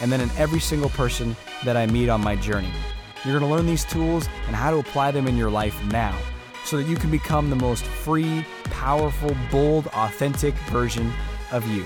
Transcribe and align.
and 0.00 0.12
then 0.12 0.20
in 0.20 0.30
every 0.36 0.60
single 0.60 0.90
person 0.90 1.36
that 1.64 1.76
I 1.76 1.86
meet 1.86 2.08
on 2.08 2.20
my 2.20 2.36
journey. 2.36 2.70
You're 3.24 3.38
going 3.38 3.50
to 3.50 3.56
learn 3.56 3.66
these 3.66 3.84
tools 3.84 4.28
and 4.46 4.54
how 4.54 4.70
to 4.70 4.78
apply 4.78 5.10
them 5.10 5.26
in 5.26 5.36
your 5.36 5.50
life 5.50 5.76
now 5.86 6.16
so 6.64 6.76
that 6.76 6.86
you 6.86 6.96
can 6.96 7.10
become 7.10 7.50
the 7.50 7.56
most 7.56 7.84
free, 7.84 8.44
powerful, 8.64 9.36
bold, 9.50 9.88
authentic 9.88 10.54
version 10.70 11.12
of 11.50 11.66
you. 11.68 11.84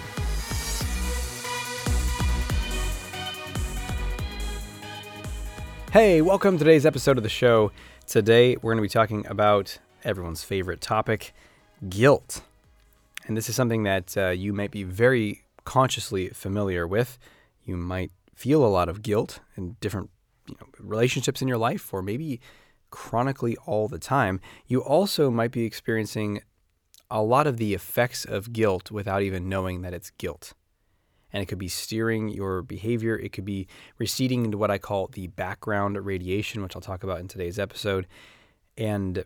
Hey, 5.92 6.22
welcome 6.22 6.58
to 6.58 6.64
today's 6.64 6.86
episode 6.86 7.16
of 7.16 7.22
the 7.22 7.28
show. 7.28 7.70
Today, 8.06 8.56
we're 8.56 8.72
going 8.72 8.78
to 8.78 8.82
be 8.82 8.88
talking 8.88 9.26
about 9.26 9.78
everyone's 10.04 10.42
favorite 10.42 10.80
topic 10.80 11.34
guilt. 11.88 12.42
And 13.26 13.36
this 13.36 13.48
is 13.48 13.54
something 13.54 13.82
that 13.84 14.16
uh, 14.16 14.28
you 14.30 14.52
might 14.52 14.70
be 14.70 14.84
very 14.84 15.42
consciously 15.64 16.28
familiar 16.30 16.86
with. 16.86 17.18
You 17.64 17.76
might 17.76 18.12
feel 18.34 18.64
a 18.64 18.68
lot 18.68 18.88
of 18.88 19.02
guilt 19.02 19.40
in 19.56 19.76
different 19.80 20.10
you 20.48 20.56
know, 20.60 20.66
relationships 20.78 21.42
in 21.42 21.48
your 21.48 21.58
life, 21.58 21.92
or 21.92 22.02
maybe 22.02 22.40
chronically 22.90 23.56
all 23.66 23.88
the 23.88 23.98
time. 23.98 24.40
You 24.66 24.80
also 24.82 25.30
might 25.30 25.52
be 25.52 25.64
experiencing 25.64 26.40
a 27.10 27.22
lot 27.22 27.46
of 27.46 27.58
the 27.58 27.74
effects 27.74 28.24
of 28.24 28.52
guilt 28.52 28.90
without 28.90 29.22
even 29.22 29.48
knowing 29.48 29.82
that 29.82 29.94
it's 29.94 30.10
guilt 30.10 30.54
and 31.32 31.42
it 31.42 31.46
could 31.46 31.58
be 31.58 31.68
steering 31.68 32.28
your 32.28 32.62
behavior. 32.62 33.18
It 33.18 33.32
could 33.32 33.44
be 33.44 33.66
receding 33.98 34.44
into 34.44 34.58
what 34.58 34.70
I 34.70 34.78
call 34.78 35.08
the 35.08 35.28
background 35.28 36.04
radiation, 36.04 36.62
which 36.62 36.76
I'll 36.76 36.82
talk 36.82 37.02
about 37.02 37.20
in 37.20 37.28
today's 37.28 37.58
episode. 37.58 38.06
And 38.76 39.24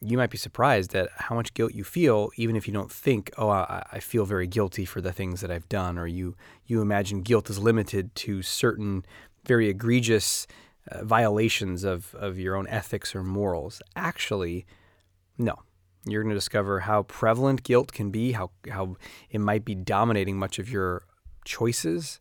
you 0.00 0.16
might 0.16 0.30
be 0.30 0.38
surprised 0.38 0.94
at 0.94 1.08
how 1.16 1.34
much 1.34 1.54
guilt 1.54 1.74
you 1.74 1.84
feel, 1.84 2.30
even 2.36 2.54
if 2.56 2.66
you 2.68 2.72
don't 2.72 2.92
think, 2.92 3.32
"Oh, 3.36 3.48
I, 3.48 3.84
I 3.92 4.00
feel 4.00 4.24
very 4.24 4.46
guilty 4.46 4.84
for 4.84 5.00
the 5.00 5.12
things 5.12 5.40
that 5.40 5.50
I've 5.50 5.68
done," 5.68 5.98
or 5.98 6.06
you 6.06 6.36
you 6.66 6.80
imagine 6.80 7.22
guilt 7.22 7.50
is 7.50 7.58
limited 7.58 8.14
to 8.16 8.42
certain 8.42 9.04
very 9.44 9.68
egregious 9.68 10.46
uh, 10.90 11.04
violations 11.04 11.84
of 11.84 12.14
of 12.14 12.38
your 12.38 12.54
own 12.56 12.68
ethics 12.68 13.14
or 13.14 13.22
morals. 13.22 13.82
Actually, 13.96 14.66
no. 15.36 15.56
You're 16.06 16.22
going 16.22 16.30
to 16.30 16.36
discover 16.36 16.80
how 16.80 17.02
prevalent 17.02 17.64
guilt 17.64 17.92
can 17.92 18.10
be, 18.10 18.32
how 18.32 18.50
how 18.70 18.96
it 19.30 19.40
might 19.40 19.64
be 19.64 19.74
dominating 19.74 20.38
much 20.38 20.58
of 20.58 20.70
your 20.70 21.02
choices 21.44 22.20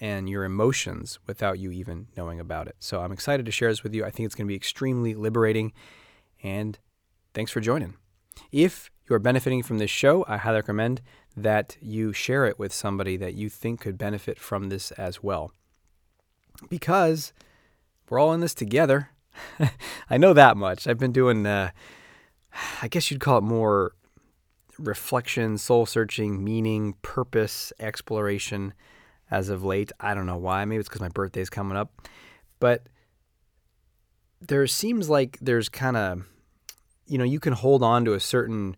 and 0.00 0.28
your 0.28 0.44
emotions 0.44 1.18
without 1.26 1.58
you 1.58 1.70
even 1.70 2.08
knowing 2.16 2.38
about 2.38 2.68
it. 2.68 2.76
So 2.78 3.00
I'm 3.00 3.12
excited 3.12 3.46
to 3.46 3.52
share 3.52 3.70
this 3.70 3.82
with 3.82 3.94
you. 3.94 4.04
I 4.04 4.10
think 4.10 4.26
it's 4.26 4.34
going 4.34 4.46
to 4.46 4.52
be 4.52 4.54
extremely 4.54 5.14
liberating. 5.14 5.72
And 6.42 6.78
thanks 7.36 7.52
for 7.52 7.60
joining. 7.60 7.94
If 8.50 8.90
you're 9.10 9.18
benefiting 9.18 9.62
from 9.62 9.76
this 9.76 9.90
show, 9.90 10.24
I 10.26 10.38
highly 10.38 10.56
recommend 10.56 11.02
that 11.36 11.76
you 11.82 12.14
share 12.14 12.46
it 12.46 12.58
with 12.58 12.72
somebody 12.72 13.18
that 13.18 13.34
you 13.34 13.50
think 13.50 13.82
could 13.82 13.98
benefit 13.98 14.38
from 14.38 14.70
this 14.70 14.90
as 14.92 15.22
well. 15.22 15.52
Because 16.70 17.34
we're 18.08 18.18
all 18.18 18.32
in 18.32 18.40
this 18.40 18.54
together. 18.54 19.10
I 20.10 20.16
know 20.16 20.32
that 20.32 20.56
much. 20.56 20.86
I've 20.86 20.96
been 20.96 21.12
doing, 21.12 21.46
uh, 21.46 21.72
I 22.80 22.88
guess 22.88 23.10
you'd 23.10 23.20
call 23.20 23.36
it 23.36 23.44
more 23.44 23.92
reflection, 24.78 25.58
soul 25.58 25.84
searching, 25.84 26.42
meaning, 26.42 26.94
purpose, 27.02 27.70
exploration 27.78 28.72
as 29.30 29.50
of 29.50 29.62
late. 29.62 29.92
I 30.00 30.14
don't 30.14 30.24
know 30.24 30.38
why. 30.38 30.64
Maybe 30.64 30.80
it's 30.80 30.88
because 30.88 31.02
my 31.02 31.10
birthday's 31.10 31.50
coming 31.50 31.76
up. 31.76 32.08
But 32.60 32.86
there 34.40 34.66
seems 34.66 35.10
like 35.10 35.36
there's 35.42 35.68
kind 35.68 35.98
of, 35.98 36.24
you 37.06 37.18
know, 37.18 37.24
you 37.24 37.40
can 37.40 37.52
hold 37.52 37.82
on 37.82 38.04
to 38.04 38.14
a 38.14 38.20
certain 38.20 38.76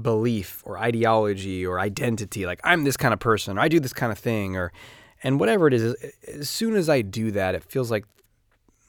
belief 0.00 0.62
or 0.64 0.78
ideology 0.78 1.66
or 1.66 1.78
identity. 1.78 2.46
Like, 2.46 2.60
I'm 2.64 2.84
this 2.84 2.96
kind 2.96 3.12
of 3.12 3.20
person, 3.20 3.58
or 3.58 3.60
I 3.60 3.68
do 3.68 3.80
this 3.80 3.92
kind 3.92 4.12
of 4.12 4.18
thing, 4.18 4.56
or, 4.56 4.72
and 5.22 5.38
whatever 5.38 5.66
it 5.66 5.74
is, 5.74 5.94
as 6.26 6.48
soon 6.48 6.74
as 6.74 6.88
I 6.88 7.02
do 7.02 7.30
that, 7.32 7.54
it 7.54 7.64
feels 7.64 7.90
like 7.90 8.04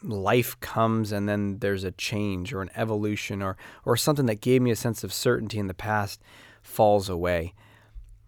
life 0.02 0.60
comes 0.60 1.12
and 1.12 1.30
then 1.30 1.60
there's 1.60 1.84
a 1.86 1.92
change 1.92 2.54
or 2.54 2.62
an 2.62 2.70
evolution 2.76 3.42
or 3.42 3.56
or 3.86 3.96
something 3.96 4.26
that 4.26 4.42
gave 4.42 4.62
me 4.62 4.70
a 4.70 4.76
sense 4.76 5.02
of 5.02 5.14
certainty 5.14 5.58
in 5.58 5.68
the 5.68 5.74
past 5.74 6.22
falls 6.62 7.10
away. 7.10 7.54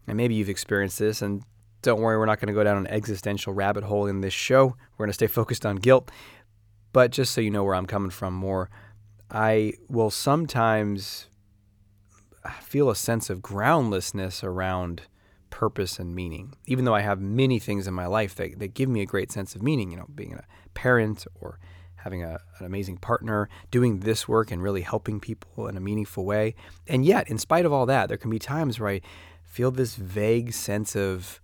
And 0.08 0.16
maybe 0.18 0.36
you've 0.36 0.50
experienced 0.50 1.00
this 1.00 1.22
and 1.22 1.44
don't 1.82 2.02
worry, 2.02 2.18
we're 2.18 2.26
not 2.26 2.40
going 2.40 2.48
to 2.48 2.54
go 2.54 2.64
down 2.64 2.78
an 2.78 2.88
existential 2.88 3.54
rabbit 3.54 3.84
hole 3.84 4.08
in 4.08 4.22
this 4.22 4.34
show. 4.34 4.76
We're 4.98 5.06
going 5.06 5.10
to 5.10 5.14
stay 5.14 5.28
focused 5.28 5.66
on 5.66 5.76
guilt. 5.76 6.10
But 6.94 7.12
just 7.12 7.34
so 7.34 7.42
you 7.42 7.52
know 7.52 7.64
where 7.64 7.76
I'm 7.76 7.86
coming 7.86 8.10
from 8.10 8.34
more, 8.34 8.70
I 9.30 9.74
will 9.90 10.12
sometimes 10.12 11.28
feel 12.62 12.90
a 12.90 12.96
sense 12.96 13.30
of 13.30 13.42
groundlessness 13.42 14.44
around 14.44 15.04
purpose 15.50 16.00
and 16.00 16.14
meaning. 16.14 16.54
Even 16.66 16.86
though 16.86 16.94
I 16.94 17.02
have 17.02 17.20
many 17.22 17.60
things 17.60 17.88
in 17.88 17.94
my 17.94 18.06
life 18.06 18.36
that, 18.36 18.60
that 18.60 18.74
give 18.74 18.90
me 18.90 19.02
a 19.02 19.06
great 19.06 19.32
sense 19.32 19.56
of 19.56 19.64
meaning, 19.64 19.92
you 19.92 19.98
know, 19.98 20.08
being 20.14 20.34
a 20.34 20.44
parent 20.74 21.26
or 21.40 21.60
having 21.96 22.24
a, 22.24 22.40
an 22.60 22.66
amazing 22.66 22.98
partner, 22.98 23.50
doing 23.72 24.02
this 24.02 24.28
work 24.28 24.52
and 24.52 24.62
really 24.62 24.82
helping 24.82 25.20
people 25.20 25.68
in 25.68 25.76
a 25.76 25.80
meaningful 25.80 26.26
way. 26.26 26.54
And 26.88 27.04
yet, 27.04 27.30
in 27.30 27.38
spite 27.38 27.66
of 27.66 27.74
all 27.74 27.88
that, 27.88 28.10
there 28.10 28.18
can 28.18 28.30
be 28.30 28.38
times 28.38 28.80
where 28.80 28.90
I 28.90 29.02
feel 29.44 29.72
this 29.72 29.96
vague 29.96 30.54
sense 30.54 30.96
of 30.96 31.40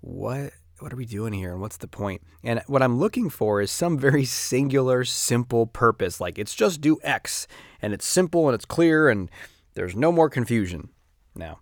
what 0.00 0.52
what 0.84 0.92
are 0.92 0.96
we 0.96 1.06
doing 1.06 1.32
here 1.32 1.52
and 1.52 1.62
what's 1.62 1.78
the 1.78 1.88
point? 1.88 2.20
And 2.42 2.62
what 2.66 2.82
I'm 2.82 2.98
looking 2.98 3.30
for 3.30 3.62
is 3.62 3.70
some 3.70 3.98
very 3.98 4.26
singular, 4.26 5.02
simple 5.06 5.66
purpose. 5.66 6.20
Like 6.20 6.38
it's 6.38 6.54
just 6.54 6.82
do 6.82 6.98
X 7.02 7.46
and 7.80 7.94
it's 7.94 8.04
simple 8.04 8.48
and 8.48 8.54
it's 8.54 8.66
clear 8.66 9.08
and 9.08 9.30
there's 9.72 9.96
no 9.96 10.12
more 10.12 10.28
confusion. 10.28 10.90
Now, 11.34 11.60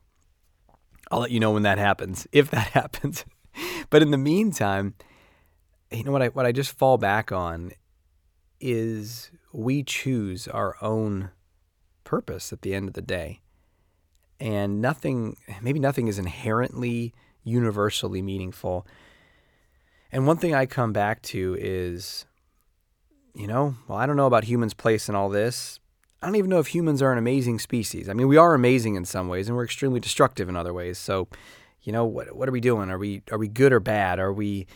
I'll 1.12 1.20
let 1.20 1.30
you 1.30 1.38
know 1.38 1.52
when 1.52 1.62
that 1.62 1.78
happens, 1.78 2.26
if 2.32 2.50
that 2.50 2.70
happens. 2.70 3.24
but 3.90 4.02
in 4.02 4.10
the 4.10 4.18
meantime, 4.18 4.94
you 5.92 6.02
know 6.02 6.10
what 6.10 6.22
I 6.22 6.28
what 6.30 6.44
I 6.44 6.50
just 6.50 6.76
fall 6.76 6.98
back 6.98 7.30
on 7.30 7.70
is 8.60 9.30
we 9.52 9.84
choose 9.84 10.48
our 10.48 10.74
own 10.82 11.30
purpose 12.02 12.52
at 12.52 12.62
the 12.62 12.74
end 12.74 12.88
of 12.88 12.94
the 12.94 13.02
day. 13.02 13.40
And 14.40 14.82
nothing, 14.82 15.36
maybe 15.60 15.78
nothing 15.78 16.08
is 16.08 16.18
inherently 16.18 17.14
universally 17.44 18.20
meaningful. 18.20 18.84
And 20.12 20.26
one 20.26 20.36
thing 20.36 20.54
I 20.54 20.66
come 20.66 20.92
back 20.92 21.22
to 21.22 21.56
is, 21.58 22.26
you 23.34 23.46
know, 23.46 23.76
well, 23.88 23.96
I 23.96 24.04
don't 24.04 24.16
know 24.16 24.26
about 24.26 24.44
humans' 24.44 24.74
place 24.74 25.08
in 25.08 25.14
all 25.14 25.30
this. 25.30 25.80
I 26.20 26.26
don't 26.26 26.36
even 26.36 26.50
know 26.50 26.58
if 26.58 26.68
humans 26.68 27.00
are 27.00 27.10
an 27.10 27.18
amazing 27.18 27.58
species. 27.58 28.08
I 28.08 28.12
mean, 28.12 28.28
we 28.28 28.36
are 28.36 28.54
amazing 28.54 28.94
in 28.94 29.06
some 29.06 29.28
ways, 29.28 29.48
and 29.48 29.56
we're 29.56 29.64
extremely 29.64 30.00
destructive 30.00 30.48
in 30.50 30.54
other 30.54 30.74
ways. 30.74 30.98
So, 30.98 31.28
you 31.80 31.92
know, 31.92 32.04
what 32.04 32.36
what 32.36 32.48
are 32.48 32.52
we 32.52 32.60
doing? 32.60 32.90
Are 32.90 32.98
we 32.98 33.22
are 33.32 33.38
we 33.38 33.48
good 33.48 33.72
or 33.72 33.80
bad? 33.80 34.20
Are 34.20 34.32
we 34.32 34.66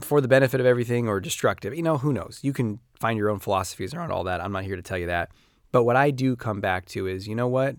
for 0.00 0.20
the 0.20 0.28
benefit 0.28 0.60
of 0.60 0.66
everything 0.66 1.08
or 1.08 1.20
destructive? 1.20 1.74
You 1.74 1.82
know, 1.82 1.98
who 1.98 2.12
knows? 2.12 2.38
You 2.42 2.52
can 2.52 2.78
find 2.98 3.18
your 3.18 3.28
own 3.28 3.40
philosophies 3.40 3.92
around 3.92 4.12
all 4.12 4.24
that. 4.24 4.40
I'm 4.40 4.52
not 4.52 4.64
here 4.64 4.76
to 4.76 4.82
tell 4.82 4.98
you 4.98 5.06
that. 5.08 5.30
But 5.72 5.84
what 5.84 5.96
I 5.96 6.10
do 6.10 6.36
come 6.36 6.60
back 6.60 6.86
to 6.86 7.06
is, 7.06 7.26
you 7.26 7.34
know 7.34 7.48
what? 7.48 7.76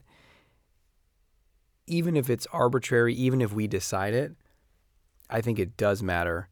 Even 1.88 2.16
if 2.16 2.30
it's 2.30 2.48
arbitrary, 2.52 3.14
even 3.16 3.42
if 3.42 3.52
we 3.52 3.68
decide 3.68 4.14
it, 4.14 4.34
I 5.30 5.42
think 5.42 5.58
it 5.58 5.78
does 5.78 6.04
matter 6.04 6.50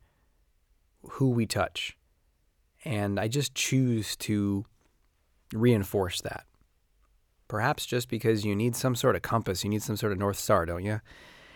who 1.12 1.30
we 1.30 1.46
touch. 1.46 1.98
And 2.86 3.20
I 3.20 3.28
just 3.28 3.56
choose 3.56 4.16
to 4.18 4.66
reinforce 5.54 6.22
that. 6.22 6.46
Perhaps 7.48 7.86
just 7.86 8.10
because 8.10 8.46
you 8.46 8.56
need 8.56 8.76
some 8.76 8.96
sort 8.96 9.16
of 9.16 9.22
compass, 9.22 9.64
you 9.64 9.70
need 9.70 9.82
some 9.82 9.98
sort 9.98 10.12
of 10.12 10.20
North 10.20 10.38
Star, 10.38 10.66
don't 10.66 10.86
you? 10.86 11.02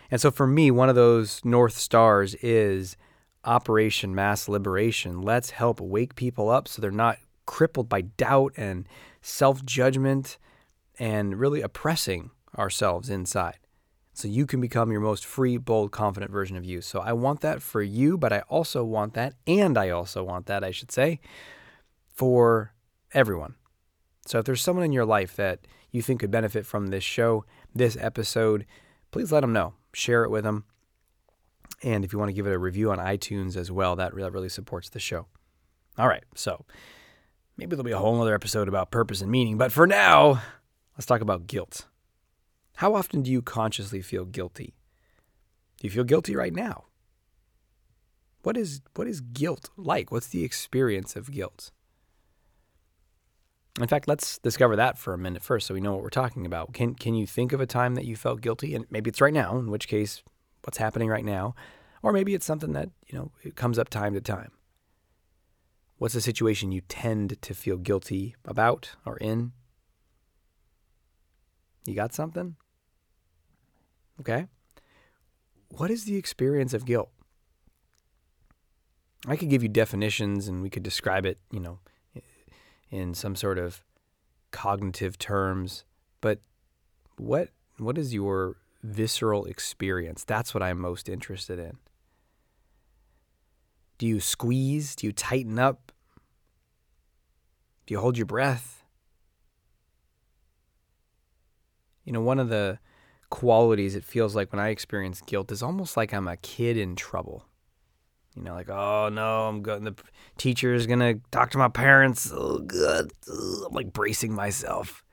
And 0.09 0.19
so 0.19 0.31
for 0.31 0.47
me, 0.47 0.71
one 0.71 0.89
of 0.89 0.95
those 0.95 1.43
North 1.45 1.77
Stars 1.77 2.35
is 2.35 2.97
Operation 3.45 4.15
Mass 4.15 4.47
Liberation. 4.47 5.21
Let's 5.21 5.51
help 5.51 5.79
wake 5.79 6.15
people 6.15 6.49
up 6.49 6.67
so 6.67 6.81
they're 6.81 6.91
not 6.91 7.17
crippled 7.45 7.89
by 7.89 8.01
doubt 8.01 8.53
and 8.57 8.87
self 9.21 9.63
judgment 9.65 10.37
and 10.99 11.39
really 11.39 11.61
oppressing 11.61 12.31
ourselves 12.57 13.09
inside. 13.09 13.57
So 14.13 14.27
you 14.27 14.45
can 14.45 14.61
become 14.61 14.91
your 14.91 15.01
most 15.01 15.25
free, 15.25 15.57
bold, 15.57 15.91
confident 15.91 16.31
version 16.31 16.55
of 16.55 16.63
you. 16.63 16.81
So 16.81 16.99
I 16.99 17.13
want 17.13 17.41
that 17.41 17.63
for 17.63 17.81
you, 17.81 18.17
but 18.17 18.31
I 18.31 18.41
also 18.41 18.83
want 18.83 19.15
that, 19.15 19.33
and 19.47 19.75
I 19.77 19.89
also 19.89 20.23
want 20.23 20.45
that, 20.45 20.63
I 20.63 20.69
should 20.69 20.91
say, 20.91 21.19
for 22.13 22.73
everyone. 23.11 23.55
So 24.27 24.39
if 24.39 24.45
there's 24.45 24.61
someone 24.61 24.85
in 24.85 24.93
your 24.93 25.05
life 25.05 25.35
that 25.35 25.61
you 25.91 26.01
think 26.01 26.19
could 26.19 26.31
benefit 26.31 26.65
from 26.65 26.87
this 26.87 27.03
show, 27.03 27.43
this 27.73 27.97
episode, 27.99 28.65
please 29.11 29.31
let 29.31 29.41
them 29.41 29.51
know. 29.51 29.73
Share 29.93 30.23
it 30.23 30.29
with 30.29 30.43
them. 30.43 30.65
And 31.81 32.05
if 32.05 32.13
you 32.13 32.19
want 32.19 32.29
to 32.29 32.33
give 32.33 32.47
it 32.47 32.53
a 32.53 32.59
review 32.59 32.91
on 32.91 32.99
iTunes 32.99 33.57
as 33.57 33.71
well, 33.71 33.95
that 33.95 34.13
really 34.13 34.47
supports 34.49 34.89
the 34.89 34.99
show. 34.99 35.25
All 35.97 36.07
right, 36.07 36.23
so 36.35 36.65
maybe 37.57 37.75
there'll 37.75 37.83
be 37.83 37.91
a 37.91 37.97
whole 37.97 38.21
other 38.21 38.33
episode 38.33 38.67
about 38.67 38.91
purpose 38.91 39.21
and 39.21 39.31
meaning, 39.31 39.57
but 39.57 39.71
for 39.71 39.85
now, 39.85 40.41
let's 40.95 41.05
talk 41.05 41.21
about 41.21 41.47
guilt. 41.47 41.87
How 42.77 42.95
often 42.95 43.21
do 43.21 43.31
you 43.31 43.41
consciously 43.41 44.01
feel 44.01 44.25
guilty? 44.25 44.73
Do 45.79 45.87
you 45.87 45.91
feel 45.91 46.03
guilty 46.03 46.35
right 46.35 46.53
now? 46.53 46.85
What 48.43 48.57
is 48.57 48.81
what 48.95 49.07
is 49.07 49.21
guilt 49.21 49.69
like? 49.77 50.11
What's 50.11 50.27
the 50.27 50.43
experience 50.43 51.15
of 51.15 51.31
guilt? 51.31 51.71
In 53.79 53.87
fact, 53.87 54.07
let's 54.07 54.37
discover 54.37 54.75
that 54.75 54.97
for 54.97 55.13
a 55.13 55.17
minute 55.17 55.41
first 55.41 55.65
so 55.65 55.73
we 55.73 55.81
know 55.81 55.93
what 55.93 56.03
we're 56.03 56.09
talking 56.09 56.45
about. 56.45 56.73
Can 56.73 56.93
can 56.93 57.15
you 57.15 57.25
think 57.25 57.53
of 57.53 57.61
a 57.61 57.65
time 57.65 57.95
that 57.95 58.05
you 58.05 58.15
felt 58.15 58.41
guilty? 58.41 58.75
And 58.75 58.85
maybe 58.89 59.09
it's 59.09 59.21
right 59.21 59.33
now, 59.33 59.57
in 59.57 59.71
which 59.71 59.87
case 59.87 60.21
what's 60.63 60.77
happening 60.77 61.09
right 61.09 61.25
now, 61.25 61.55
or 62.01 62.11
maybe 62.11 62.33
it's 62.33 62.45
something 62.45 62.73
that, 62.73 62.89
you 63.07 63.17
know, 63.17 63.31
it 63.43 63.55
comes 63.55 63.79
up 63.79 63.89
time 63.89 64.13
to 64.13 64.21
time. 64.21 64.51
What's 65.97 66.13
the 66.13 66.21
situation 66.21 66.71
you 66.71 66.81
tend 66.81 67.41
to 67.41 67.53
feel 67.53 67.77
guilty 67.77 68.35
about 68.45 68.95
or 69.05 69.17
in? 69.17 69.53
You 71.85 71.95
got 71.95 72.13
something? 72.13 72.57
Okay. 74.23 74.47
What 75.67 75.91
is 75.91 76.05
the 76.05 76.15
experience 76.15 76.73
of 76.73 76.85
guilt? 76.85 77.09
I 79.27 79.35
could 79.35 79.49
give 79.49 79.63
you 79.63 79.69
definitions 79.69 80.47
and 80.47 80.61
we 80.61 80.69
could 80.69 80.83
describe 80.83 81.25
it, 81.25 81.39
you 81.51 81.59
know, 81.59 81.79
in 82.89 83.13
some 83.13 83.35
sort 83.35 83.57
of 83.57 83.83
cognitive 84.51 85.17
terms, 85.17 85.83
but 86.21 86.39
what 87.17 87.49
what 87.77 87.97
is 87.97 88.13
your 88.13 88.55
visceral 88.81 89.43
experience? 89.43 90.23
That's 90.23 90.53
what 90.53 90.63
I'm 90.63 90.79
most 90.79 91.09
interested 91.09 91.59
in. 91.59 91.77
Do 93.97 94.07
you 94.07 94.21
squeeze? 94.21 94.95
Do 94.95 95.05
you 95.05 95.11
tighten 95.11 95.59
up? 95.59 95.91
Do 97.85 97.93
you 97.93 97.99
hold 97.99 98.17
your 98.17 98.25
breath? 98.25 98.85
You 102.05 102.13
know, 102.13 102.21
one 102.21 102.39
of 102.39 102.47
the 102.47 102.79
qualities 103.33 103.95
it 103.95 104.03
feels 104.03 104.35
like 104.35 104.51
when 104.51 104.59
I 104.59 104.69
experience 104.69 105.19
guilt 105.21 105.51
is 105.51 105.63
almost 105.63 105.97
like 105.97 106.13
I'm 106.13 106.27
a 106.27 106.37
kid 106.37 106.77
in 106.77 106.95
trouble. 106.95 107.47
You 108.35 108.43
know, 108.43 108.53
like, 108.53 108.69
oh 108.69 109.09
no, 109.09 109.47
I'm 109.47 109.63
going. 109.63 109.85
The 109.85 109.95
teacher 110.37 110.75
is 110.75 110.85
gonna 110.85 111.15
talk 111.31 111.49
to 111.51 111.57
my 111.57 111.67
parents. 111.67 112.31
Oh, 112.31 112.59
good. 112.59 113.11
I'm 113.27 113.73
like 113.73 113.91
bracing 113.91 114.35
myself. 114.35 115.03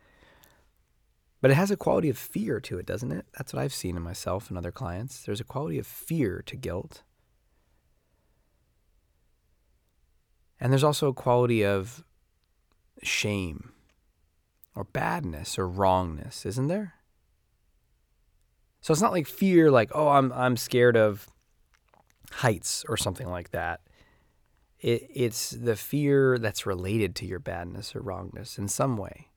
But 1.41 1.51
it 1.51 1.55
has 1.55 1.71
a 1.71 1.79
quality 1.79 2.11
of 2.11 2.19
fear 2.19 2.61
to 2.61 2.79
it, 2.79 2.85
doesn't 2.85 3.11
it? 3.11 3.25
That's 3.39 3.55
what 3.55 3.63
I've 3.63 3.73
seen 3.73 3.97
in 3.97 4.03
myself 4.03 4.51
and 4.51 4.59
other 4.59 4.71
clients. 4.71 5.23
There's 5.23 5.41
a 5.41 5.45
quality 5.45 5.79
of 5.79 5.87
fear 5.87 6.43
to 6.45 6.57
guilt. 6.57 7.03
And 10.61 10.71
there's 10.71 10.85
also 10.85 11.09
a 11.09 11.15
quality 11.15 11.65
of 11.65 12.05
shame 13.03 13.73
or 14.75 14.85
badness 14.85 15.59
or 15.59 15.67
wrongness, 15.67 16.45
isn't 16.45 16.67
there? 16.67 17.00
So 18.81 18.93
it's 18.93 19.03
not 19.03 19.13
like 19.13 19.27
fear 19.27 19.71
like, 19.71 19.91
oh, 19.95 20.09
I'm 20.09 20.33
I'm 20.33 20.57
scared 20.57 20.97
of 20.97 21.29
heights 22.33 22.85
or 22.89 22.97
something 22.97 23.29
like 23.29 23.51
that. 23.51 23.81
It, 24.81 25.09
it's 25.13 25.51
the 25.51 25.77
fear 25.77 26.39
that's 26.39 26.65
related 26.65 27.15
to 27.17 27.27
your 27.27 27.39
badness 27.39 27.95
or 27.95 28.01
wrongness 28.01 28.59
in 28.59 28.69
some 28.69 28.97
way. 28.97 29.29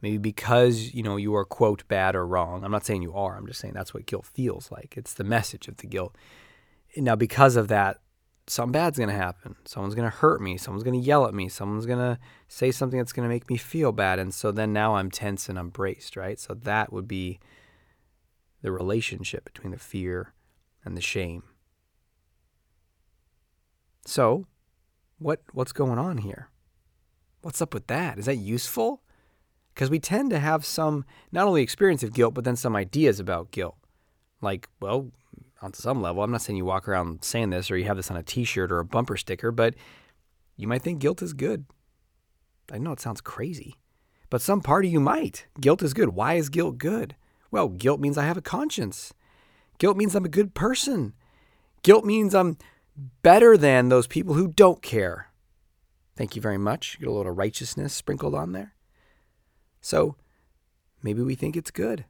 Maybe 0.00 0.18
because, 0.18 0.94
you 0.94 1.02
know, 1.02 1.16
you 1.16 1.34
are, 1.34 1.44
quote, 1.44 1.86
bad 1.88 2.14
or 2.14 2.24
wrong. 2.24 2.62
I'm 2.62 2.70
not 2.70 2.86
saying 2.86 3.02
you 3.02 3.14
are. 3.14 3.36
I'm 3.36 3.48
just 3.48 3.58
saying 3.58 3.74
that's 3.74 3.92
what 3.92 4.06
guilt 4.06 4.26
feels 4.26 4.70
like. 4.70 4.94
It's 4.96 5.14
the 5.14 5.24
message 5.24 5.66
of 5.66 5.78
the 5.78 5.88
guilt. 5.88 6.14
Now, 6.96 7.16
because 7.16 7.56
of 7.56 7.66
that, 7.68 7.98
something 8.46 8.70
bad's 8.70 8.96
going 8.96 9.08
to 9.08 9.14
happen. 9.16 9.56
Someone's 9.64 9.96
going 9.96 10.08
to 10.08 10.16
hurt 10.16 10.40
me. 10.40 10.56
Someone's 10.56 10.84
going 10.84 11.00
to 11.00 11.04
yell 11.04 11.26
at 11.26 11.34
me. 11.34 11.48
Someone's 11.48 11.86
going 11.86 11.98
to 11.98 12.16
say 12.46 12.70
something 12.70 12.98
that's 12.98 13.12
going 13.12 13.28
to 13.28 13.34
make 13.34 13.50
me 13.50 13.56
feel 13.56 13.90
bad. 13.90 14.20
And 14.20 14.32
so 14.32 14.52
then 14.52 14.72
now 14.72 14.94
I'm 14.94 15.10
tense 15.10 15.48
and 15.48 15.58
I'm 15.58 15.70
braced, 15.70 16.16
right? 16.16 16.38
So 16.38 16.54
that 16.54 16.92
would 16.92 17.08
be 17.08 17.40
the 18.62 18.72
relationship 18.72 19.44
between 19.44 19.72
the 19.72 19.78
fear 19.78 20.32
and 20.84 20.96
the 20.96 21.00
shame. 21.00 21.42
So, 24.04 24.46
what 25.18 25.42
what's 25.52 25.72
going 25.72 25.98
on 25.98 26.18
here? 26.18 26.48
What's 27.42 27.62
up 27.62 27.74
with 27.74 27.86
that? 27.88 28.18
Is 28.18 28.26
that 28.26 28.36
useful? 28.36 29.02
Because 29.74 29.90
we 29.90 30.00
tend 30.00 30.30
to 30.30 30.38
have 30.38 30.64
some 30.64 31.04
not 31.30 31.46
only 31.46 31.62
experience 31.62 32.02
of 32.02 32.12
guilt, 32.12 32.34
but 32.34 32.44
then 32.44 32.56
some 32.56 32.74
ideas 32.74 33.20
about 33.20 33.50
guilt. 33.50 33.76
Like, 34.40 34.68
well, 34.80 35.12
on 35.62 35.72
some 35.74 36.00
level, 36.00 36.22
I'm 36.22 36.30
not 36.30 36.42
saying 36.42 36.56
you 36.56 36.64
walk 36.64 36.88
around 36.88 37.22
saying 37.24 37.50
this 37.50 37.70
or 37.70 37.76
you 37.76 37.84
have 37.84 37.96
this 37.96 38.10
on 38.10 38.16
a 38.16 38.22
t-shirt 38.22 38.72
or 38.72 38.78
a 38.78 38.84
bumper 38.84 39.16
sticker, 39.16 39.52
but 39.52 39.74
you 40.56 40.66
might 40.66 40.82
think 40.82 41.00
guilt 41.00 41.22
is 41.22 41.32
good. 41.32 41.66
I 42.72 42.78
know 42.78 42.92
it 42.92 43.00
sounds 43.00 43.20
crazy, 43.20 43.76
but 44.30 44.42
some 44.42 44.60
part 44.60 44.84
of 44.84 44.90
you 44.90 45.00
might. 45.00 45.46
Guilt 45.60 45.82
is 45.82 45.94
good. 45.94 46.10
Why 46.10 46.34
is 46.34 46.48
guilt 46.48 46.78
good? 46.78 47.14
Well, 47.50 47.68
guilt 47.68 48.00
means 48.00 48.18
I 48.18 48.24
have 48.24 48.36
a 48.36 48.42
conscience. 48.42 49.14
Guilt 49.78 49.96
means 49.96 50.14
I'm 50.14 50.24
a 50.24 50.28
good 50.28 50.54
person. 50.54 51.14
Guilt 51.82 52.04
means 52.04 52.34
I'm 52.34 52.58
better 53.22 53.56
than 53.56 53.88
those 53.88 54.06
people 54.06 54.34
who 54.34 54.48
don't 54.48 54.82
care. 54.82 55.30
Thank 56.16 56.34
you 56.34 56.42
very 56.42 56.58
much. 56.58 56.98
Get 56.98 57.08
a 57.08 57.12
little 57.12 57.32
righteousness 57.32 57.94
sprinkled 57.94 58.34
on 58.34 58.52
there. 58.52 58.74
So 59.80 60.16
maybe 61.02 61.22
we 61.22 61.36
think 61.36 61.56
it's 61.56 61.70
good. 61.70 62.04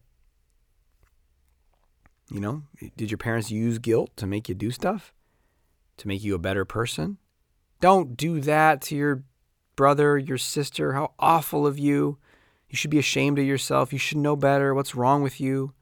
You 2.31 2.41
know, 2.41 2.63
did 2.97 3.11
your 3.11 3.19
parents 3.19 3.51
use 3.51 3.79
guilt 3.79 4.17
to 4.17 4.27
make 4.27 4.49
you 4.49 4.55
do 4.55 4.71
stuff? 4.71 5.13
To 5.99 6.09
make 6.09 6.23
you 6.23 6.35
a 6.35 6.39
better 6.39 6.65
person? 6.65 7.19
Don't 7.81 8.17
do 8.17 8.41
that 8.41 8.81
to 8.83 8.97
your 8.97 9.25
brother, 9.77 10.19
your 10.19 10.39
sister. 10.39 10.93
How 10.93 11.13
awful 11.19 11.67
of 11.67 11.79
you. 11.79 12.19
You 12.69 12.77
should 12.77 12.91
be 12.91 12.99
ashamed 12.99 13.39
of 13.39 13.47
yourself. 13.47 13.93
You 13.93 13.99
should 13.99 14.19
know 14.19 14.37
better. 14.37 14.75
What's 14.75 14.95
wrong 14.95 15.23
with 15.23 15.41
you? 15.41 15.73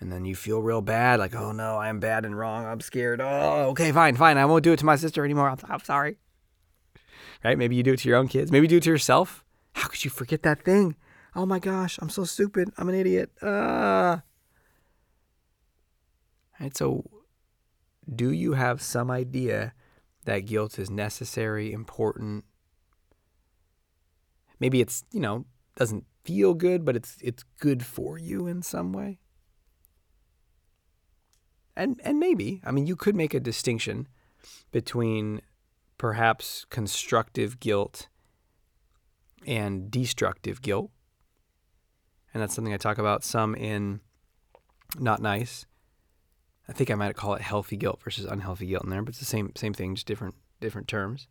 And 0.00 0.10
then 0.10 0.24
you 0.24 0.34
feel 0.34 0.60
real 0.60 0.82
bad, 0.82 1.20
like, 1.20 1.34
oh 1.34 1.52
no, 1.52 1.78
I'm 1.78 2.00
bad 2.00 2.24
and 2.24 2.36
wrong. 2.36 2.66
I'm 2.66 2.80
scared. 2.80 3.20
Oh, 3.20 3.68
okay, 3.70 3.92
fine, 3.92 4.16
fine. 4.16 4.36
I 4.36 4.44
won't 4.44 4.64
do 4.64 4.72
it 4.72 4.78
to 4.80 4.84
my 4.84 4.96
sister 4.96 5.24
anymore. 5.24 5.48
I'm, 5.48 5.58
I'm 5.68 5.80
sorry. 5.80 6.18
Right? 7.42 7.56
Maybe 7.56 7.76
you 7.76 7.82
do 7.82 7.92
it 7.92 8.00
to 8.00 8.08
your 8.08 8.18
own 8.18 8.28
kids. 8.28 8.50
Maybe 8.50 8.64
you 8.64 8.68
do 8.68 8.76
it 8.78 8.82
to 8.84 8.90
yourself. 8.90 9.44
How 9.74 9.88
could 9.88 10.04
you 10.04 10.10
forget 10.10 10.42
that 10.42 10.64
thing? 10.64 10.96
Oh 11.36 11.46
my 11.46 11.58
gosh, 11.58 11.98
I'm 12.00 12.10
so 12.10 12.24
stupid. 12.24 12.70
I'm 12.76 12.88
an 12.88 12.94
idiot. 12.94 13.30
Ah. 13.42 14.22
Right? 16.60 16.76
So, 16.76 17.04
do 18.12 18.30
you 18.30 18.52
have 18.52 18.82
some 18.82 19.10
idea 19.10 19.74
that 20.24 20.40
guilt 20.40 20.78
is 20.78 20.90
necessary, 20.90 21.72
important, 21.72 22.44
Maybe 24.60 24.80
it's, 24.80 25.04
you 25.10 25.20
know, 25.20 25.44
doesn't 25.76 26.04
feel 26.24 26.54
good, 26.54 26.84
but 26.84 26.96
it's 26.96 27.16
it's 27.20 27.44
good 27.58 27.84
for 27.84 28.18
you 28.18 28.46
in 28.46 28.62
some 28.62 28.92
way. 28.92 29.18
And 31.76 32.00
and 32.04 32.18
maybe, 32.18 32.62
I 32.64 32.70
mean, 32.70 32.86
you 32.86 32.96
could 32.96 33.16
make 33.16 33.34
a 33.34 33.40
distinction 33.40 34.08
between 34.70 35.40
perhaps 35.98 36.66
constructive 36.70 37.60
guilt 37.60 38.08
and 39.46 39.90
destructive 39.90 40.62
guilt. 40.62 40.90
And 42.32 42.42
that's 42.42 42.54
something 42.54 42.74
I 42.74 42.78
talk 42.78 42.98
about 42.98 43.24
some 43.24 43.54
in 43.54 44.00
Not 44.98 45.20
Nice. 45.20 45.66
I 46.68 46.72
think 46.72 46.90
I 46.90 46.94
might 46.94 47.14
call 47.14 47.34
it 47.34 47.42
healthy 47.42 47.76
guilt 47.76 48.00
versus 48.02 48.24
unhealthy 48.24 48.66
guilt 48.66 48.84
in 48.84 48.90
there, 48.90 49.02
but 49.02 49.10
it's 49.10 49.18
the 49.18 49.24
same 49.24 49.52
same 49.54 49.74
thing, 49.74 49.94
just 49.94 50.06
different 50.06 50.34
different 50.60 50.88
terms. 50.88 51.28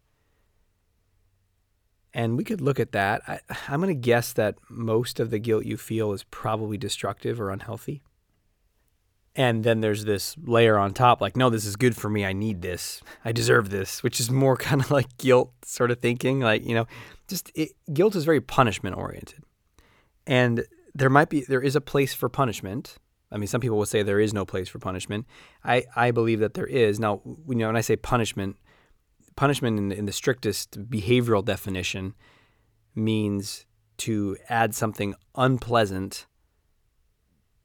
And 2.14 2.38
we 2.38 2.44
could 2.44 2.62
look 2.62 2.80
at 2.80 2.92
that. 2.92 3.24
I, 3.28 3.40
am 3.68 3.82
going 3.82 3.94
to 3.94 4.00
guess 4.00 4.34
that 4.34 4.56
most 4.70 5.20
of 5.20 5.32
the 5.32 5.40
guilt 5.40 5.66
you 5.66 5.78
feel 5.78 6.14
is 6.14 6.24
probably 6.24 6.78
destructive 6.78 7.42
or 7.42 7.50
unhealthy. 7.50 8.04
And 9.36 9.64
then 9.64 9.82
there's 9.82 10.06
this 10.06 10.36
layer 10.44 10.78
on 10.78 10.94
top, 10.94 11.20
like, 11.20 11.36
no, 11.36 11.50
this 11.50 11.66
is 11.66 11.76
good 11.76 11.96
for 11.96 12.08
me. 12.08 12.24
I 12.24 12.34
need 12.34 12.62
this. 12.62 13.02
I 13.26 13.32
deserve 13.32 13.72
this, 13.72 14.04
which 14.04 14.20
is 14.20 14.30
more 14.30 14.56
kind 14.58 14.80
of 14.80 14.92
like 14.92 15.18
guilt 15.18 15.52
sort 15.66 15.90
of 15.90 16.00
thinking. 16.00 16.40
Like, 16.40 16.64
you 16.64 16.76
know, 16.76 16.86
just 17.28 17.52
it, 17.56 17.72
guilt 17.92 18.16
is 18.16 18.26
very 18.26 18.42
punishment 18.42 18.96
oriented. 18.96 19.44
And 20.28 20.66
there 20.94 21.10
might 21.10 21.30
be, 21.30 21.42
there 21.42 21.62
is 21.62 21.76
a 21.76 21.82
place 21.82 22.14
for 22.14 22.30
punishment. 22.30 22.98
I 23.32 23.38
mean, 23.38 23.48
some 23.48 23.60
people 23.60 23.80
will 23.80 23.88
say 23.88 24.04
there 24.04 24.20
is 24.20 24.36
no 24.36 24.46
place 24.46 24.70
for 24.70 24.78
punishment. 24.78 25.26
I, 25.64 25.86
I 25.96 26.12
believe 26.12 26.40
that 26.42 26.54
there 26.54 26.68
is. 26.68 27.00
Now, 27.00 27.22
you 27.26 27.56
know, 27.56 27.68
when 27.68 27.76
I 27.76 27.82
say 27.82 27.96
punishment, 27.96 28.58
punishment 29.36 29.78
in, 29.78 29.92
in 29.92 30.06
the 30.06 30.12
strictest 30.12 30.90
behavioral 30.90 31.44
definition 31.44 32.14
means 32.96 33.66
to 33.98 34.38
add 34.50 34.76
something 34.76 35.16
unpleasant 35.36 36.26